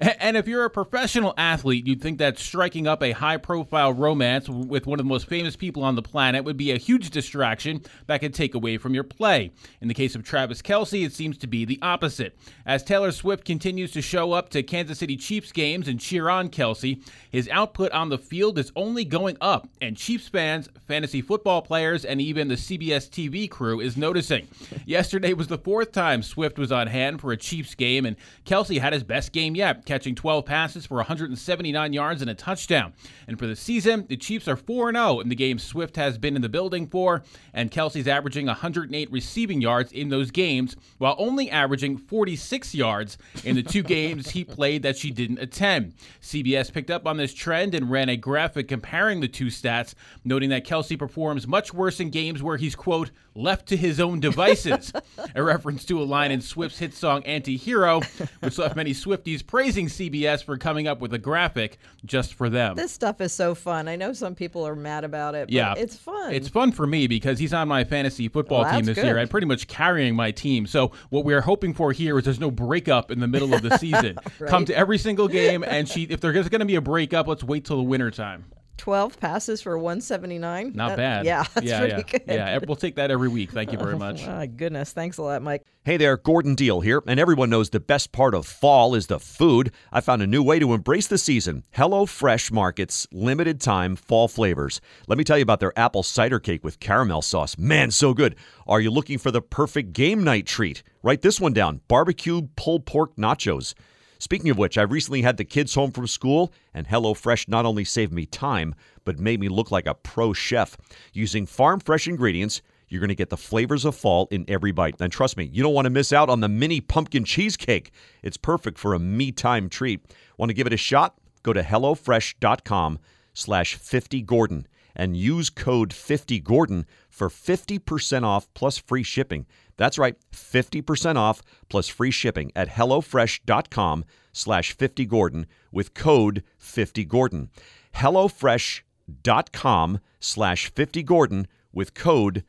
and 0.00 0.36
if 0.36 0.46
you're 0.46 0.64
a 0.64 0.70
professional 0.88 1.34
athlete 1.36 1.86
you'd 1.86 2.00
think 2.00 2.18
that 2.18 2.38
striking 2.38 2.86
up 2.86 3.02
a 3.02 3.12
high 3.12 3.36
profile 3.36 3.92
romance 3.92 4.48
with 4.48 4.86
one 4.86 4.98
of 4.98 5.04
the 5.04 5.08
most 5.08 5.26
famous 5.26 5.54
people 5.54 5.82
on 5.82 5.94
the 5.96 6.02
planet 6.02 6.44
would 6.44 6.56
be 6.56 6.72
a 6.72 6.78
huge 6.78 7.10
distraction 7.10 7.82
that 8.06 8.20
could 8.20 8.32
take 8.32 8.54
away 8.54 8.78
from 8.78 8.94
your 8.94 9.04
play. 9.04 9.50
In 9.80 9.88
the 9.88 9.94
case 9.94 10.14
of 10.14 10.22
Travis 10.22 10.62
Kelce, 10.62 11.04
it 11.04 11.12
seems 11.12 11.36
to 11.38 11.46
be 11.46 11.64
the 11.64 11.78
opposite. 11.82 12.38
As 12.64 12.82
Taylor 12.82 13.12
Swift 13.12 13.44
continues 13.44 13.92
to 13.92 14.00
show 14.00 14.32
up 14.32 14.48
to 14.50 14.62
Kansas 14.62 14.98
City 14.98 15.16
Chiefs 15.16 15.52
games 15.52 15.88
and 15.88 16.00
cheer 16.00 16.28
on 16.28 16.48
Kelce, 16.48 17.02
his 17.30 17.48
output 17.50 17.92
on 17.92 18.08
the 18.08 18.18
field 18.18 18.58
is 18.58 18.72
only 18.74 19.04
going 19.04 19.36
up, 19.40 19.68
and 19.82 19.96
Chiefs 19.96 20.28
fans, 20.28 20.68
fantasy 20.86 21.20
football 21.20 21.60
players, 21.60 22.04
and 22.04 22.20
even 22.20 22.48
the 22.48 22.54
CBS 22.54 23.10
TV 23.10 23.48
crew 23.50 23.80
is 23.80 23.96
noticing. 23.96 24.48
Yesterday 24.86 25.34
was 25.34 25.48
the 25.48 25.58
fourth 25.58 25.92
time 25.92 26.22
Swift 26.22 26.58
was 26.58 26.72
on 26.72 26.86
hand 26.86 27.20
for 27.20 27.32
a 27.32 27.36
Chiefs 27.36 27.74
game, 27.74 28.06
and 28.06 28.16
Kelce 28.46 28.80
had 28.80 28.94
his 28.94 29.04
best 29.04 29.32
game 29.32 29.54
yet, 29.54 29.84
catching 29.84 30.14
12 30.14 30.46
passes 30.46 30.67
for 30.76 30.96
179 30.96 31.92
yards 31.92 32.20
and 32.20 32.30
a 32.30 32.34
touchdown. 32.34 32.92
And 33.26 33.38
for 33.38 33.46
the 33.46 33.56
season, 33.56 34.06
the 34.08 34.16
Chiefs 34.16 34.48
are 34.48 34.56
4 34.56 34.92
0 34.92 35.20
in 35.20 35.28
the 35.28 35.34
games 35.34 35.62
Swift 35.62 35.96
has 35.96 36.18
been 36.18 36.36
in 36.36 36.42
the 36.42 36.48
building 36.48 36.86
for, 36.86 37.22
and 37.52 37.70
Kelce's 37.70 38.08
averaging 38.08 38.46
108 38.46 39.10
receiving 39.10 39.60
yards 39.60 39.92
in 39.92 40.08
those 40.08 40.30
games, 40.30 40.76
while 40.98 41.14
only 41.18 41.50
averaging 41.50 41.96
46 41.96 42.74
yards 42.74 43.18
in 43.44 43.56
the 43.56 43.62
two 43.62 43.82
games 43.84 44.30
he 44.30 44.44
played 44.44 44.82
that 44.82 44.96
she 44.96 45.10
didn't 45.10 45.38
attend. 45.38 45.94
CBS 46.20 46.72
picked 46.72 46.90
up 46.90 47.06
on 47.06 47.16
this 47.16 47.34
trend 47.34 47.74
and 47.74 47.90
ran 47.90 48.08
a 48.08 48.16
graphic 48.16 48.68
comparing 48.68 49.20
the 49.20 49.28
two 49.28 49.46
stats, 49.46 49.94
noting 50.24 50.50
that 50.50 50.66
Kelce 50.66 50.98
performs 50.98 51.46
much 51.46 51.72
worse 51.72 52.00
in 52.00 52.10
games 52.10 52.42
where 52.42 52.56
he's, 52.56 52.74
quote, 52.74 53.10
left 53.34 53.68
to 53.68 53.76
his 53.76 54.00
own 54.00 54.20
devices, 54.20 54.92
a 55.34 55.42
reference 55.42 55.84
to 55.84 56.02
a 56.02 56.04
line 56.04 56.30
in 56.30 56.40
Swift's 56.40 56.78
hit 56.78 56.92
song 56.92 57.22
Anti 57.24 57.56
Hero, 57.56 58.00
which 58.40 58.58
left 58.58 58.76
many 58.76 58.92
Swifties 58.92 59.46
praising 59.46 59.86
CBS 59.86 60.44
for 60.44 60.57
coming 60.58 60.86
up 60.86 61.00
with 61.00 61.12
a 61.14 61.18
graphic 61.18 61.78
just 62.04 62.34
for 62.34 62.48
them. 62.48 62.76
This 62.76 62.92
stuff 62.92 63.20
is 63.20 63.32
so 63.32 63.54
fun. 63.54 63.88
I 63.88 63.96
know 63.96 64.12
some 64.12 64.34
people 64.34 64.66
are 64.66 64.76
mad 64.76 65.04
about 65.04 65.34
it, 65.34 65.50
yeah, 65.50 65.74
it's 65.76 65.96
fun. 65.96 66.32
It's 66.32 66.48
fun 66.48 66.72
for 66.72 66.86
me 66.86 67.06
because 67.06 67.38
he's 67.38 67.54
on 67.54 67.68
my 67.68 67.84
fantasy 67.84 68.28
football 68.28 68.62
well, 68.62 68.74
team 68.74 68.84
this 68.84 68.96
good. 68.96 69.04
year 69.04 69.18
and 69.18 69.30
pretty 69.30 69.46
much 69.46 69.68
carrying 69.68 70.14
my 70.14 70.30
team. 70.30 70.66
So 70.66 70.92
what 71.10 71.24
we're 71.24 71.40
hoping 71.40 71.74
for 71.74 71.92
here 71.92 72.18
is 72.18 72.24
there's 72.24 72.40
no 72.40 72.50
breakup 72.50 73.10
in 73.10 73.20
the 73.20 73.28
middle 73.28 73.54
of 73.54 73.62
the 73.62 73.76
season. 73.78 74.18
right? 74.38 74.50
Come 74.50 74.64
to 74.66 74.76
every 74.76 74.98
single 74.98 75.28
game 75.28 75.64
and 75.64 75.88
she 75.88 76.04
if 76.04 76.20
there's 76.20 76.48
going 76.48 76.60
to 76.60 76.66
be 76.66 76.76
a 76.76 76.80
breakup, 76.80 77.26
let's 77.26 77.44
wait 77.44 77.64
till 77.64 77.76
the 77.76 77.82
winter 77.82 78.10
time. 78.10 78.44
12 78.78 79.20
passes 79.20 79.60
for 79.60 79.76
179. 79.76 80.72
Not 80.74 80.88
that, 80.90 80.96
bad. 80.96 81.26
Yeah, 81.26 81.44
that's 81.54 81.66
yeah, 81.66 81.78
pretty 81.78 81.94
yeah. 81.94 82.02
good. 82.02 82.22
Yeah, 82.26 82.58
we'll 82.66 82.76
take 82.76 82.96
that 82.96 83.10
every 83.10 83.28
week. 83.28 83.50
Thank 83.50 83.72
you 83.72 83.78
very 83.78 83.96
much. 83.98 84.22
oh, 84.24 84.36
my 84.36 84.46
goodness. 84.46 84.92
Thanks 84.92 85.18
a 85.18 85.22
lot, 85.22 85.42
Mike. 85.42 85.64
Hey 85.84 85.96
there, 85.96 86.16
Gordon 86.18 86.54
Deal 86.54 86.80
here, 86.80 87.02
and 87.06 87.18
everyone 87.18 87.48
knows 87.48 87.70
the 87.70 87.80
best 87.80 88.12
part 88.12 88.34
of 88.34 88.46
fall 88.46 88.94
is 88.94 89.06
the 89.06 89.18
food. 89.18 89.72
I 89.90 90.00
found 90.00 90.20
a 90.20 90.26
new 90.26 90.42
way 90.42 90.58
to 90.58 90.74
embrace 90.74 91.06
the 91.06 91.16
season. 91.16 91.64
Hello 91.70 92.04
Fresh 92.04 92.50
Market's 92.50 93.06
limited 93.10 93.60
time 93.60 93.96
fall 93.96 94.28
flavors. 94.28 94.82
Let 95.06 95.16
me 95.16 95.24
tell 95.24 95.38
you 95.38 95.42
about 95.42 95.60
their 95.60 95.78
apple 95.78 96.02
cider 96.02 96.40
cake 96.40 96.62
with 96.62 96.78
caramel 96.78 97.22
sauce. 97.22 97.56
Man, 97.56 97.90
so 97.90 98.12
good. 98.12 98.36
Are 98.66 98.82
you 98.82 98.90
looking 98.90 99.16
for 99.16 99.30
the 99.30 99.40
perfect 99.40 99.94
game 99.94 100.22
night 100.22 100.46
treat? 100.46 100.82
Write 101.02 101.22
this 101.22 101.40
one 101.40 101.54
down 101.54 101.80
barbecue 101.88 102.42
pulled 102.54 102.84
pork 102.84 103.16
nachos. 103.16 103.72
Speaking 104.18 104.50
of 104.50 104.58
which, 104.58 104.76
I 104.76 104.82
recently 104.82 105.22
had 105.22 105.36
the 105.36 105.44
kids 105.44 105.74
home 105.74 105.92
from 105.92 106.06
school, 106.06 106.52
and 106.74 106.88
HelloFresh 106.88 107.48
not 107.48 107.64
only 107.64 107.84
saved 107.84 108.12
me 108.12 108.26
time, 108.26 108.74
but 109.04 109.18
made 109.18 109.40
me 109.40 109.48
look 109.48 109.70
like 109.70 109.86
a 109.86 109.94
pro 109.94 110.32
chef. 110.32 110.76
Using 111.12 111.46
farm 111.46 111.78
fresh 111.80 112.08
ingredients, 112.08 112.60
you're 112.88 113.00
going 113.00 113.08
to 113.08 113.14
get 113.14 113.30
the 113.30 113.36
flavors 113.36 113.84
of 113.84 113.94
fall 113.94 114.26
in 114.30 114.44
every 114.48 114.72
bite. 114.72 114.96
And 115.00 115.12
trust 115.12 115.36
me, 115.36 115.44
you 115.44 115.62
don't 115.62 115.74
want 115.74 115.86
to 115.86 115.90
miss 115.90 116.12
out 116.12 116.28
on 116.28 116.40
the 116.40 116.48
mini 116.48 116.80
pumpkin 116.80 117.24
cheesecake. 117.24 117.92
It's 118.22 118.36
perfect 118.36 118.78
for 118.78 118.94
a 118.94 118.98
me 118.98 119.30
time 119.30 119.68
treat. 119.68 120.00
Want 120.36 120.50
to 120.50 120.54
give 120.54 120.66
it 120.66 120.72
a 120.72 120.78
shot? 120.78 121.14
Go 121.42 121.52
to 121.52 121.62
HelloFresh.com 121.62 122.98
slash 123.34 123.78
50Gordon 123.78 124.64
and 124.98 125.16
use 125.16 125.48
code 125.48 125.90
50Gordon 125.90 126.84
for 127.08 127.28
50% 127.28 128.24
off 128.24 128.52
plus 128.52 128.76
free 128.76 129.02
shipping. 129.02 129.46
That's 129.76 129.96
right, 129.96 130.16
50% 130.32 131.16
off 131.16 131.40
plus 131.68 131.88
free 131.88 132.10
shipping 132.10 132.50
at 132.56 132.70
HelloFresh.com 132.70 134.04
slash 134.32 134.76
50Gordon 134.76 135.46
with 135.72 135.94
code 135.94 136.42
50Gordon. 136.60 137.48
HelloFresh.com 137.94 140.00
slash 140.20 140.72
50Gordon 140.72 141.46
with 141.72 141.94
code 141.94 142.44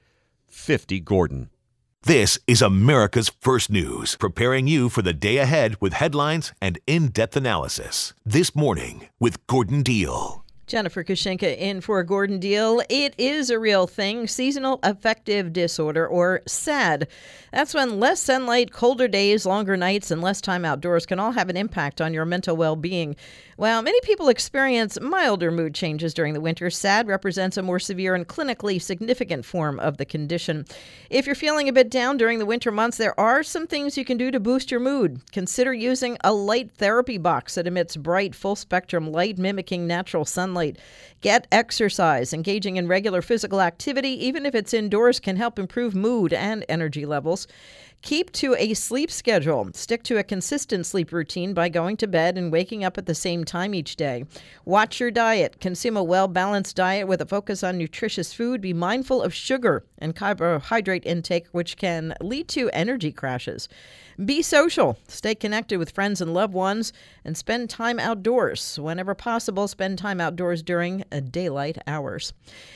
50Gordon. 0.52 1.50
This 2.04 2.40
is 2.48 2.62
America's 2.62 3.28
First 3.28 3.70
News, 3.70 4.16
preparing 4.16 4.68
you 4.68 4.88
for 4.88 5.02
the 5.02 5.14
day 5.14 5.38
ahead 5.38 5.76
with 5.82 5.94
headlines 5.94 6.54
and 6.62 6.80
in 6.88 7.10
depth 7.10 7.36
analysis. 7.36 8.14
This 8.26 8.56
morning 8.56 9.10
with 9.20 9.46
Gordon 9.48 9.84
Deal. 9.84 10.46
Jennifer 10.70 11.04
Kushinka 11.04 11.58
in 11.58 11.82
for 11.82 12.00
a 12.00 12.06
Gordon 12.06 12.40
Deal. 12.40 12.82
It 12.90 13.16
is 13.18 13.50
a 13.50 13.58
real 13.58 13.88
thing 13.88 14.28
seasonal 14.28 14.80
affective 14.84 15.52
disorder, 15.52 16.08
or 16.08 16.42
SAD. 16.46 17.08
That's 17.52 17.74
when 17.74 18.00
less 18.00 18.22
sunlight, 18.22 18.72
colder 18.72 19.08
days, 19.08 19.48
longer 19.48 19.76
nights, 19.76 20.12
and 20.12 20.22
less 20.22 20.40
time 20.40 20.64
outdoors 20.64 21.08
can 21.08 21.20
all 21.20 21.32
have 21.32 21.50
an 21.50 21.58
impact 21.58 22.00
on 22.00 22.14
your 22.14 22.24
mental 22.24 22.56
well 22.56 22.76
being. 22.76 23.16
While 23.60 23.82
many 23.82 24.00
people 24.00 24.30
experience 24.30 25.02
milder 25.02 25.52
mood 25.52 25.76
changes 25.76 26.14
during 26.14 26.34
the 26.34 26.40
winter, 26.40 26.70
SAD 26.70 27.08
represents 27.10 27.58
a 27.58 27.62
more 27.62 27.78
severe 27.78 28.16
and 28.16 28.26
clinically 28.26 28.82
significant 28.82 29.44
form 29.44 29.82
of 29.82 29.98
the 29.98 30.06
condition. 30.06 30.64
If 31.10 31.26
you're 31.26 31.36
feeling 31.36 31.68
a 31.68 31.74
bit 31.74 31.90
down 31.90 32.16
during 32.16 32.40
the 32.40 32.46
winter 32.46 32.72
months, 32.72 32.96
there 32.96 33.20
are 33.20 33.44
some 33.44 33.68
things 33.68 33.98
you 33.98 34.06
can 34.06 34.16
do 34.16 34.32
to 34.32 34.40
boost 34.40 34.72
your 34.72 34.80
mood. 34.80 35.20
Consider 35.34 35.74
using 35.74 36.18
a 36.24 36.32
light 36.32 36.72
therapy 36.72 37.18
box 37.18 37.56
that 37.56 37.68
emits 37.68 37.98
bright, 37.98 38.34
full 38.34 38.56
spectrum 38.56 39.12
light 39.12 39.38
mimicking 39.38 39.86
natural 39.86 40.24
sunlight. 40.24 40.78
Get 41.20 41.46
exercise. 41.52 42.32
Engaging 42.32 42.78
in 42.78 42.88
regular 42.88 43.22
physical 43.22 43.60
activity, 43.60 44.26
even 44.26 44.46
if 44.46 44.56
it's 44.56 44.74
indoors, 44.74 45.20
can 45.20 45.36
help 45.36 45.60
improve 45.60 45.94
mood 45.94 46.32
and 46.32 46.64
energy 46.70 47.06
levels. 47.06 47.46
Keep 48.02 48.32
to 48.32 48.56
a 48.58 48.74
sleep 48.76 49.12
schedule. 49.12 49.70
Stick 49.74 50.04
to 50.04 50.18
a 50.18 50.24
consistent 50.24 50.86
sleep 50.86 51.12
routine 51.12 51.54
by 51.54 51.68
going 51.68 51.98
to 51.98 52.08
bed 52.08 52.38
and 52.38 52.50
waking 52.50 52.84
up 52.84 52.98
at 52.98 53.06
the 53.06 53.14
same 53.14 53.44
time 53.44 53.76
each 53.76 53.98
day. 53.98 54.24
Watch 54.64 55.02
your 55.02 55.12
diet. 55.12 55.60
Consume 55.60 55.98
a 55.98 56.04
well 56.04 56.30
balanced 56.30 56.78
diet 56.78 57.10
with 57.10 57.20
a 57.20 57.26
focus 57.26 57.62
on 57.62 57.78
nutritious 57.78 58.34
food. 58.34 58.62
Be 58.62 58.74
mindful 58.74 59.22
of 59.22 59.34
sugar 59.34 59.84
and 59.98 60.16
carbohydrate 60.16 61.06
intake, 61.06 61.48
which 61.52 61.76
can 61.76 62.14
lead 62.22 62.48
to 62.50 62.70
energy 62.72 63.12
crashes. 63.12 63.68
Be 64.26 64.42
social. 64.42 64.98
Stay 65.08 65.34
connected 65.34 65.80
with 65.80 65.92
friends 65.92 66.20
and 66.20 66.34
loved 66.34 66.54
ones 66.54 66.92
and 67.24 67.38
spend 67.38 67.70
time 67.70 68.00
outdoors. 68.00 68.78
Whenever 68.78 69.16
possible, 69.16 69.66
spend 69.70 69.98
time 69.98 70.20
outdoors 70.20 70.62
during 70.62 71.06
uh, 71.10 71.22
daylight 71.22 71.78
hours. 71.88 72.34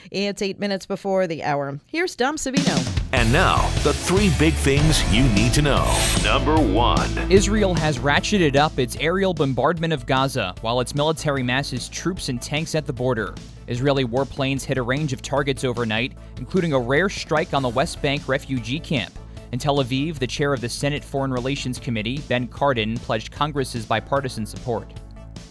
It's 0.09 0.41
eight 0.41 0.57
minutes 0.57 0.85
before 0.85 1.27
the 1.27 1.43
hour. 1.43 1.79
Here's 1.87 2.15
Dom 2.15 2.37
Savino. 2.37 2.79
And 3.11 3.31
now, 3.33 3.57
the 3.83 3.91
three 3.93 4.31
big 4.39 4.53
things 4.53 5.03
you 5.13 5.23
need 5.33 5.53
to 5.55 5.61
know. 5.61 5.85
Number 6.23 6.55
one 6.55 7.09
Israel 7.29 7.73
has 7.73 7.99
ratcheted 7.99 8.55
up 8.55 8.79
its 8.79 8.95
aerial 9.01 9.33
bombardment 9.33 9.91
of 9.91 10.05
Gaza 10.05 10.55
while 10.61 10.79
its 10.79 10.95
military 10.95 11.43
masses 11.43 11.89
troops 11.89 12.29
and 12.29 12.41
tanks 12.41 12.73
at 12.73 12.85
the 12.85 12.93
border. 12.93 13.35
Israeli 13.67 14.05
warplanes 14.05 14.63
hit 14.63 14.77
a 14.77 14.81
range 14.81 15.11
of 15.11 15.21
targets 15.21 15.65
overnight, 15.65 16.13
including 16.37 16.71
a 16.71 16.79
rare 16.79 17.09
strike 17.09 17.53
on 17.53 17.63
the 17.63 17.69
West 17.69 18.01
Bank 18.01 18.29
refugee 18.29 18.79
camp. 18.79 19.13
In 19.53 19.59
Tel 19.59 19.77
Aviv, 19.77 20.17
the 20.17 20.25
chair 20.25 20.51
of 20.51 20.61
the 20.61 20.67
Senate 20.67 21.03
Foreign 21.03 21.31
Relations 21.31 21.77
Committee, 21.77 22.23
Ben 22.27 22.47
Cardin, 22.47 22.97
pledged 22.97 23.31
Congress's 23.31 23.85
bipartisan 23.85 24.47
support. 24.47 24.91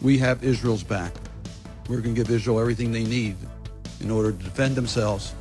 We 0.01 0.19
have 0.19 0.43
Israel's 0.43 0.83
back. 0.83 1.13
We're 1.89 2.01
going 2.01 2.17
to 2.17 2.21
give 2.21 2.29
Israel 2.29 2.59
everything 2.59 2.91
they 2.91 3.05
need 3.05 3.37
in 4.01 4.11
order 4.11 4.33
to 4.33 4.39
defend 4.39 4.75
themselves. 4.75 5.37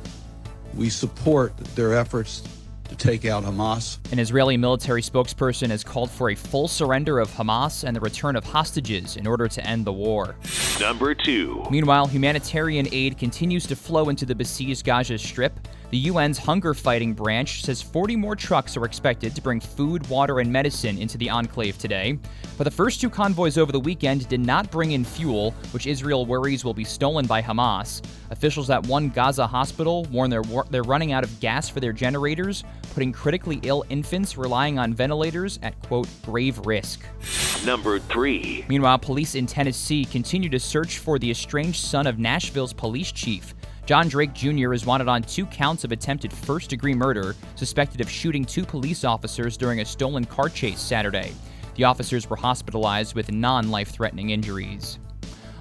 We 0.74 0.90
support 0.90 1.56
their 1.74 1.92
efforts 1.94 2.44
to 2.88 2.94
take 2.94 3.24
out 3.24 3.42
Hamas. 3.42 3.98
An 4.12 4.20
Israeli 4.20 4.56
military 4.56 5.02
spokesperson 5.02 5.70
has 5.70 5.82
called 5.82 6.12
for 6.12 6.30
a 6.30 6.36
full 6.36 6.68
surrender 6.68 7.18
of 7.18 7.32
Hamas 7.32 7.82
and 7.82 7.96
the 7.96 8.00
return 8.00 8.36
of 8.36 8.44
hostages 8.44 9.16
in 9.16 9.26
order 9.26 9.48
to 9.48 9.66
end 9.66 9.84
the 9.84 9.92
war. 9.92 10.36
Number 10.78 11.16
two. 11.16 11.66
Meanwhile, 11.68 12.06
humanitarian 12.06 12.86
aid 12.92 13.18
continues 13.18 13.66
to 13.66 13.74
flow 13.74 14.08
into 14.08 14.24
the 14.24 14.36
besieged 14.36 14.84
Gaza 14.84 15.18
Strip. 15.18 15.58
The 15.92 16.08
UN's 16.08 16.38
hunger 16.38 16.72
fighting 16.72 17.12
branch 17.12 17.64
says 17.64 17.82
40 17.82 18.16
more 18.16 18.34
trucks 18.34 18.78
are 18.78 18.86
expected 18.86 19.34
to 19.34 19.42
bring 19.42 19.60
food, 19.60 20.08
water, 20.08 20.40
and 20.40 20.50
medicine 20.50 20.96
into 20.96 21.18
the 21.18 21.28
enclave 21.28 21.76
today. 21.76 22.18
But 22.56 22.64
the 22.64 22.70
first 22.70 22.98
two 22.98 23.10
convoys 23.10 23.58
over 23.58 23.72
the 23.72 23.78
weekend 23.78 24.26
did 24.26 24.40
not 24.40 24.70
bring 24.70 24.92
in 24.92 25.04
fuel, 25.04 25.50
which 25.72 25.86
Israel 25.86 26.24
worries 26.24 26.64
will 26.64 26.72
be 26.72 26.82
stolen 26.82 27.26
by 27.26 27.42
Hamas. 27.42 28.00
Officials 28.30 28.70
at 28.70 28.86
one 28.86 29.10
Gaza 29.10 29.46
hospital 29.46 30.04
warn 30.04 30.30
they're, 30.30 30.42
they're 30.70 30.82
running 30.82 31.12
out 31.12 31.24
of 31.24 31.40
gas 31.40 31.68
for 31.68 31.80
their 31.80 31.92
generators, 31.92 32.64
putting 32.94 33.12
critically 33.12 33.60
ill 33.62 33.84
infants 33.90 34.38
relying 34.38 34.78
on 34.78 34.94
ventilators 34.94 35.58
at, 35.62 35.78
quote, 35.82 36.08
grave 36.24 36.58
risk. 36.64 37.04
Number 37.66 37.98
three. 37.98 38.64
Meanwhile, 38.66 39.00
police 39.00 39.34
in 39.34 39.44
Tennessee 39.44 40.06
continue 40.06 40.48
to 40.48 40.58
search 40.58 40.96
for 40.96 41.18
the 41.18 41.30
estranged 41.30 41.84
son 41.84 42.06
of 42.06 42.18
Nashville's 42.18 42.72
police 42.72 43.12
chief. 43.12 43.54
John 43.92 44.08
Drake 44.08 44.32
Jr. 44.32 44.72
is 44.72 44.86
wanted 44.86 45.06
on 45.06 45.20
two 45.20 45.44
counts 45.44 45.84
of 45.84 45.92
attempted 45.92 46.32
first 46.32 46.70
degree 46.70 46.94
murder, 46.94 47.36
suspected 47.56 48.00
of 48.00 48.08
shooting 48.08 48.42
two 48.42 48.64
police 48.64 49.04
officers 49.04 49.58
during 49.58 49.80
a 49.80 49.84
stolen 49.84 50.24
car 50.24 50.48
chase 50.48 50.80
Saturday. 50.80 51.30
The 51.74 51.84
officers 51.84 52.30
were 52.30 52.36
hospitalized 52.36 53.14
with 53.14 53.30
non 53.30 53.70
life 53.70 53.90
threatening 53.90 54.30
injuries. 54.30 54.98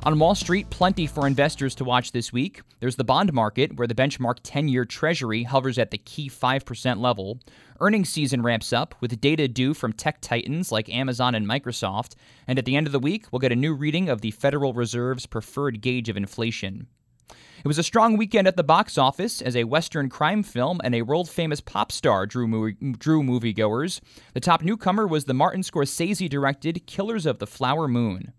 On 0.03 0.17
Wall 0.17 0.33
Street, 0.33 0.69
plenty 0.69 1.07
for 1.07 1.27
investors 1.27 1.75
to 1.75 1.83
watch 1.83 2.13
this 2.13 2.31
week. 2.31 2.61
There's 2.79 2.95
the 2.95 3.03
bond 3.03 3.33
market, 3.33 3.75
where 3.75 3.85
the 3.85 3.93
benchmark 3.93 4.37
10 4.43 4.69
year 4.69 4.85
Treasury 4.85 5.43
hovers 5.43 5.77
at 5.77 5.91
the 5.91 5.97
key 5.97 6.29
5% 6.29 7.01
level. 7.01 7.37
Earnings 7.81 8.07
season 8.07 8.43
ramps 8.43 8.71
up, 8.71 8.95
with 9.01 9.19
data 9.19 9.49
due 9.49 9.73
from 9.73 9.91
tech 9.91 10.21
titans 10.21 10.71
like 10.71 10.87
Amazon 10.87 11.35
and 11.35 11.45
Microsoft. 11.45 12.15
And 12.47 12.57
at 12.57 12.63
the 12.63 12.77
end 12.77 12.87
of 12.87 12.93
the 12.93 12.99
week, 12.99 13.25
we'll 13.29 13.39
get 13.39 13.51
a 13.51 13.57
new 13.57 13.73
reading 13.73 14.07
of 14.07 14.21
the 14.21 14.31
Federal 14.31 14.71
Reserve's 14.71 15.25
preferred 15.25 15.81
gauge 15.81 16.07
of 16.07 16.15
inflation. 16.15 16.87
It 17.29 17.67
was 17.67 17.77
a 17.77 17.83
strong 17.83 18.17
weekend 18.17 18.47
at 18.47 18.57
the 18.57 18.63
box 18.63 18.97
office 18.97 19.39
as 19.41 19.55
a 19.55 19.65
Western 19.65 20.09
crime 20.09 20.41
film 20.41 20.81
and 20.83 20.95
a 20.95 21.03
world 21.03 21.29
famous 21.29 21.61
pop 21.61 21.91
star 21.91 22.25
drew, 22.25 22.47
movie, 22.47 22.73
drew 22.97 23.21
moviegoers. 23.21 23.99
The 24.33 24.39
top 24.39 24.63
newcomer 24.63 25.05
was 25.05 25.25
the 25.25 25.35
Martin 25.35 25.61
Scorsese 25.61 26.27
directed 26.27 26.87
Killers 26.87 27.27
of 27.27 27.37
the 27.37 27.45
Flower 27.45 27.87
Moon. 27.87 28.33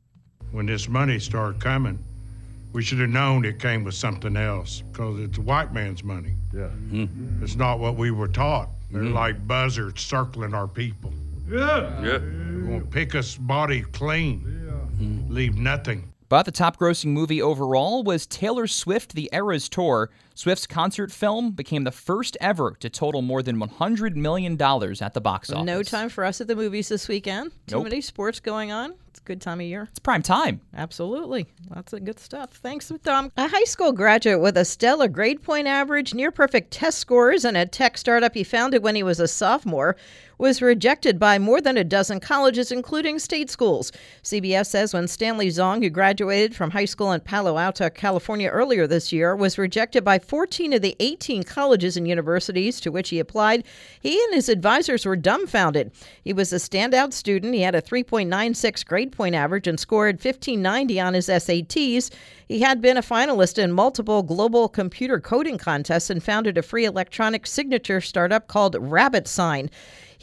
When 0.50 0.66
this 0.66 0.88
money 0.88 1.20
started 1.20 1.60
coming, 1.60 2.02
we 2.72 2.82
should 2.82 2.98
have 2.98 3.10
known 3.10 3.44
it 3.44 3.60
came 3.60 3.84
with 3.84 3.94
something 3.94 4.36
else 4.36 4.82
because 4.92 5.20
it's 5.20 5.38
white 5.38 5.72
man's 5.72 6.02
money. 6.02 6.34
Yeah. 6.52 6.68
Mm. 6.90 7.42
It's 7.42 7.54
not 7.54 7.78
what 7.78 7.96
we 7.96 8.10
were 8.10 8.28
taught. 8.28 8.70
They're 8.90 9.02
Mm. 9.02 9.14
like 9.14 9.46
buzzards 9.46 10.02
circling 10.02 10.52
our 10.52 10.66
people. 10.66 11.12
Yeah. 11.48 12.02
Yeah. 12.02 12.18
They're 12.18 12.18
going 12.20 12.80
to 12.80 12.86
pick 12.86 13.14
us 13.14 13.36
body 13.36 13.82
clean, 13.92 14.42
yeah. 14.66 15.32
leave 15.32 15.56
nothing. 15.56 16.11
But 16.32 16.46
the 16.46 16.50
top 16.50 16.78
grossing 16.78 17.10
movie 17.10 17.42
overall 17.42 18.02
was 18.02 18.26
Taylor 18.26 18.66
Swift 18.66 19.14
The 19.14 19.28
Eras 19.34 19.68
Tour. 19.68 20.08
Swift's 20.34 20.66
concert 20.66 21.12
film 21.12 21.50
became 21.50 21.84
the 21.84 21.90
first 21.90 22.38
ever 22.40 22.74
to 22.80 22.88
total 22.88 23.20
more 23.20 23.42
than 23.42 23.60
$100 23.60 24.16
million 24.16 24.54
at 24.54 25.12
the 25.12 25.20
box 25.20 25.50
office. 25.50 25.66
No 25.66 25.82
time 25.82 26.08
for 26.08 26.24
us 26.24 26.40
at 26.40 26.46
the 26.46 26.56
movies 26.56 26.88
this 26.88 27.06
weekend. 27.06 27.50
Too 27.66 27.74
Nope. 27.74 27.84
many 27.84 28.00
sports 28.00 28.40
going 28.40 28.72
on. 28.72 28.94
It's 29.08 29.18
a 29.18 29.24
good 29.24 29.42
time 29.42 29.60
of 29.60 29.66
year. 29.66 29.88
It's 29.90 29.98
prime 29.98 30.22
time. 30.22 30.62
Absolutely. 30.74 31.48
Lots 31.68 31.92
of 31.92 32.02
good 32.06 32.18
stuff. 32.18 32.52
Thanks, 32.52 32.88
Dom. 33.02 33.30
A 33.36 33.46
high 33.46 33.64
school 33.64 33.92
graduate 33.92 34.40
with 34.40 34.56
a 34.56 34.64
stellar 34.64 35.08
grade 35.08 35.42
point 35.42 35.66
average, 35.66 36.14
near 36.14 36.30
perfect 36.30 36.70
test 36.70 36.96
scores, 36.96 37.44
and 37.44 37.58
a 37.58 37.66
tech 37.66 37.98
startup 37.98 38.32
he 38.32 38.42
founded 38.42 38.82
when 38.82 38.94
he 38.94 39.02
was 39.02 39.20
a 39.20 39.28
sophomore 39.28 39.96
was 40.42 40.60
rejected 40.60 41.20
by 41.20 41.38
more 41.38 41.60
than 41.60 41.76
a 41.76 41.84
dozen 41.84 42.18
colleges, 42.18 42.72
including 42.72 43.16
state 43.16 43.48
schools. 43.48 43.92
CBS 44.24 44.66
says 44.66 44.92
when 44.92 45.06
Stanley 45.06 45.46
Zhong, 45.46 45.80
who 45.84 45.88
graduated 45.88 46.52
from 46.52 46.72
high 46.72 46.84
school 46.84 47.12
in 47.12 47.20
Palo 47.20 47.58
Alto, 47.58 47.88
California 47.88 48.48
earlier 48.48 48.88
this 48.88 49.12
year, 49.12 49.36
was 49.36 49.56
rejected 49.56 50.02
by 50.02 50.18
14 50.18 50.72
of 50.72 50.82
the 50.82 50.96
18 50.98 51.44
colleges 51.44 51.96
and 51.96 52.08
universities 52.08 52.80
to 52.80 52.90
which 52.90 53.10
he 53.10 53.20
applied, 53.20 53.62
he 54.00 54.20
and 54.20 54.34
his 54.34 54.48
advisors 54.48 55.06
were 55.06 55.14
dumbfounded. 55.14 55.92
He 56.24 56.32
was 56.32 56.52
a 56.52 56.56
standout 56.56 57.12
student. 57.12 57.54
He 57.54 57.60
had 57.60 57.76
a 57.76 57.80
3.96 57.80 58.84
grade 58.84 59.12
point 59.12 59.36
average 59.36 59.68
and 59.68 59.78
scored 59.78 60.16
1590 60.16 60.98
on 60.98 61.14
his 61.14 61.28
SATs. 61.28 62.10
He 62.48 62.62
had 62.62 62.80
been 62.80 62.96
a 62.96 63.02
finalist 63.02 63.58
in 63.58 63.70
multiple 63.70 64.24
global 64.24 64.68
computer 64.68 65.20
coding 65.20 65.56
contests 65.56 66.10
and 66.10 66.20
founded 66.20 66.58
a 66.58 66.62
free 66.62 66.84
electronic 66.84 67.46
signature 67.46 68.00
startup 68.00 68.48
called 68.48 68.74
Rabbit 68.80 69.28
Sign. 69.28 69.70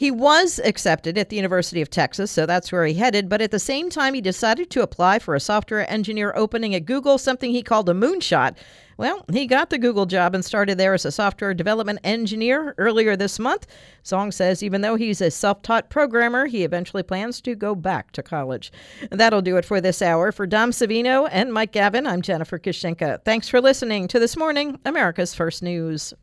He 0.00 0.10
was 0.10 0.58
accepted 0.64 1.18
at 1.18 1.28
the 1.28 1.36
University 1.36 1.82
of 1.82 1.90
Texas, 1.90 2.30
so 2.30 2.46
that's 2.46 2.72
where 2.72 2.86
he 2.86 2.94
headed, 2.94 3.28
but 3.28 3.42
at 3.42 3.50
the 3.50 3.58
same 3.58 3.90
time, 3.90 4.14
he 4.14 4.22
decided 4.22 4.70
to 4.70 4.80
apply 4.80 5.18
for 5.18 5.34
a 5.34 5.40
software 5.40 5.86
engineer 5.92 6.32
opening 6.34 6.74
at 6.74 6.86
Google, 6.86 7.18
something 7.18 7.50
he 7.50 7.62
called 7.62 7.86
a 7.86 7.92
moonshot. 7.92 8.56
Well, 8.96 9.26
he 9.30 9.46
got 9.46 9.68
the 9.68 9.76
Google 9.76 10.06
job 10.06 10.34
and 10.34 10.42
started 10.42 10.78
there 10.78 10.94
as 10.94 11.04
a 11.04 11.12
software 11.12 11.52
development 11.52 11.98
engineer 12.02 12.74
earlier 12.78 13.14
this 13.14 13.38
month. 13.38 13.66
Zhong 14.02 14.32
says 14.32 14.62
even 14.62 14.80
though 14.80 14.94
he's 14.94 15.20
a 15.20 15.30
self 15.30 15.60
taught 15.60 15.90
programmer, 15.90 16.46
he 16.46 16.64
eventually 16.64 17.02
plans 17.02 17.42
to 17.42 17.54
go 17.54 17.74
back 17.74 18.10
to 18.12 18.22
college. 18.22 18.72
That'll 19.10 19.42
do 19.42 19.58
it 19.58 19.66
for 19.66 19.82
this 19.82 20.00
hour. 20.00 20.32
For 20.32 20.46
Dom 20.46 20.70
Savino 20.70 21.28
and 21.30 21.52
Mike 21.52 21.72
Gavin, 21.72 22.06
I'm 22.06 22.22
Jennifer 22.22 22.58
Kushinka. 22.58 23.22
Thanks 23.26 23.50
for 23.50 23.60
listening 23.60 24.08
to 24.08 24.18
This 24.18 24.34
Morning, 24.34 24.80
America's 24.86 25.34
First 25.34 25.62
News. 25.62 26.14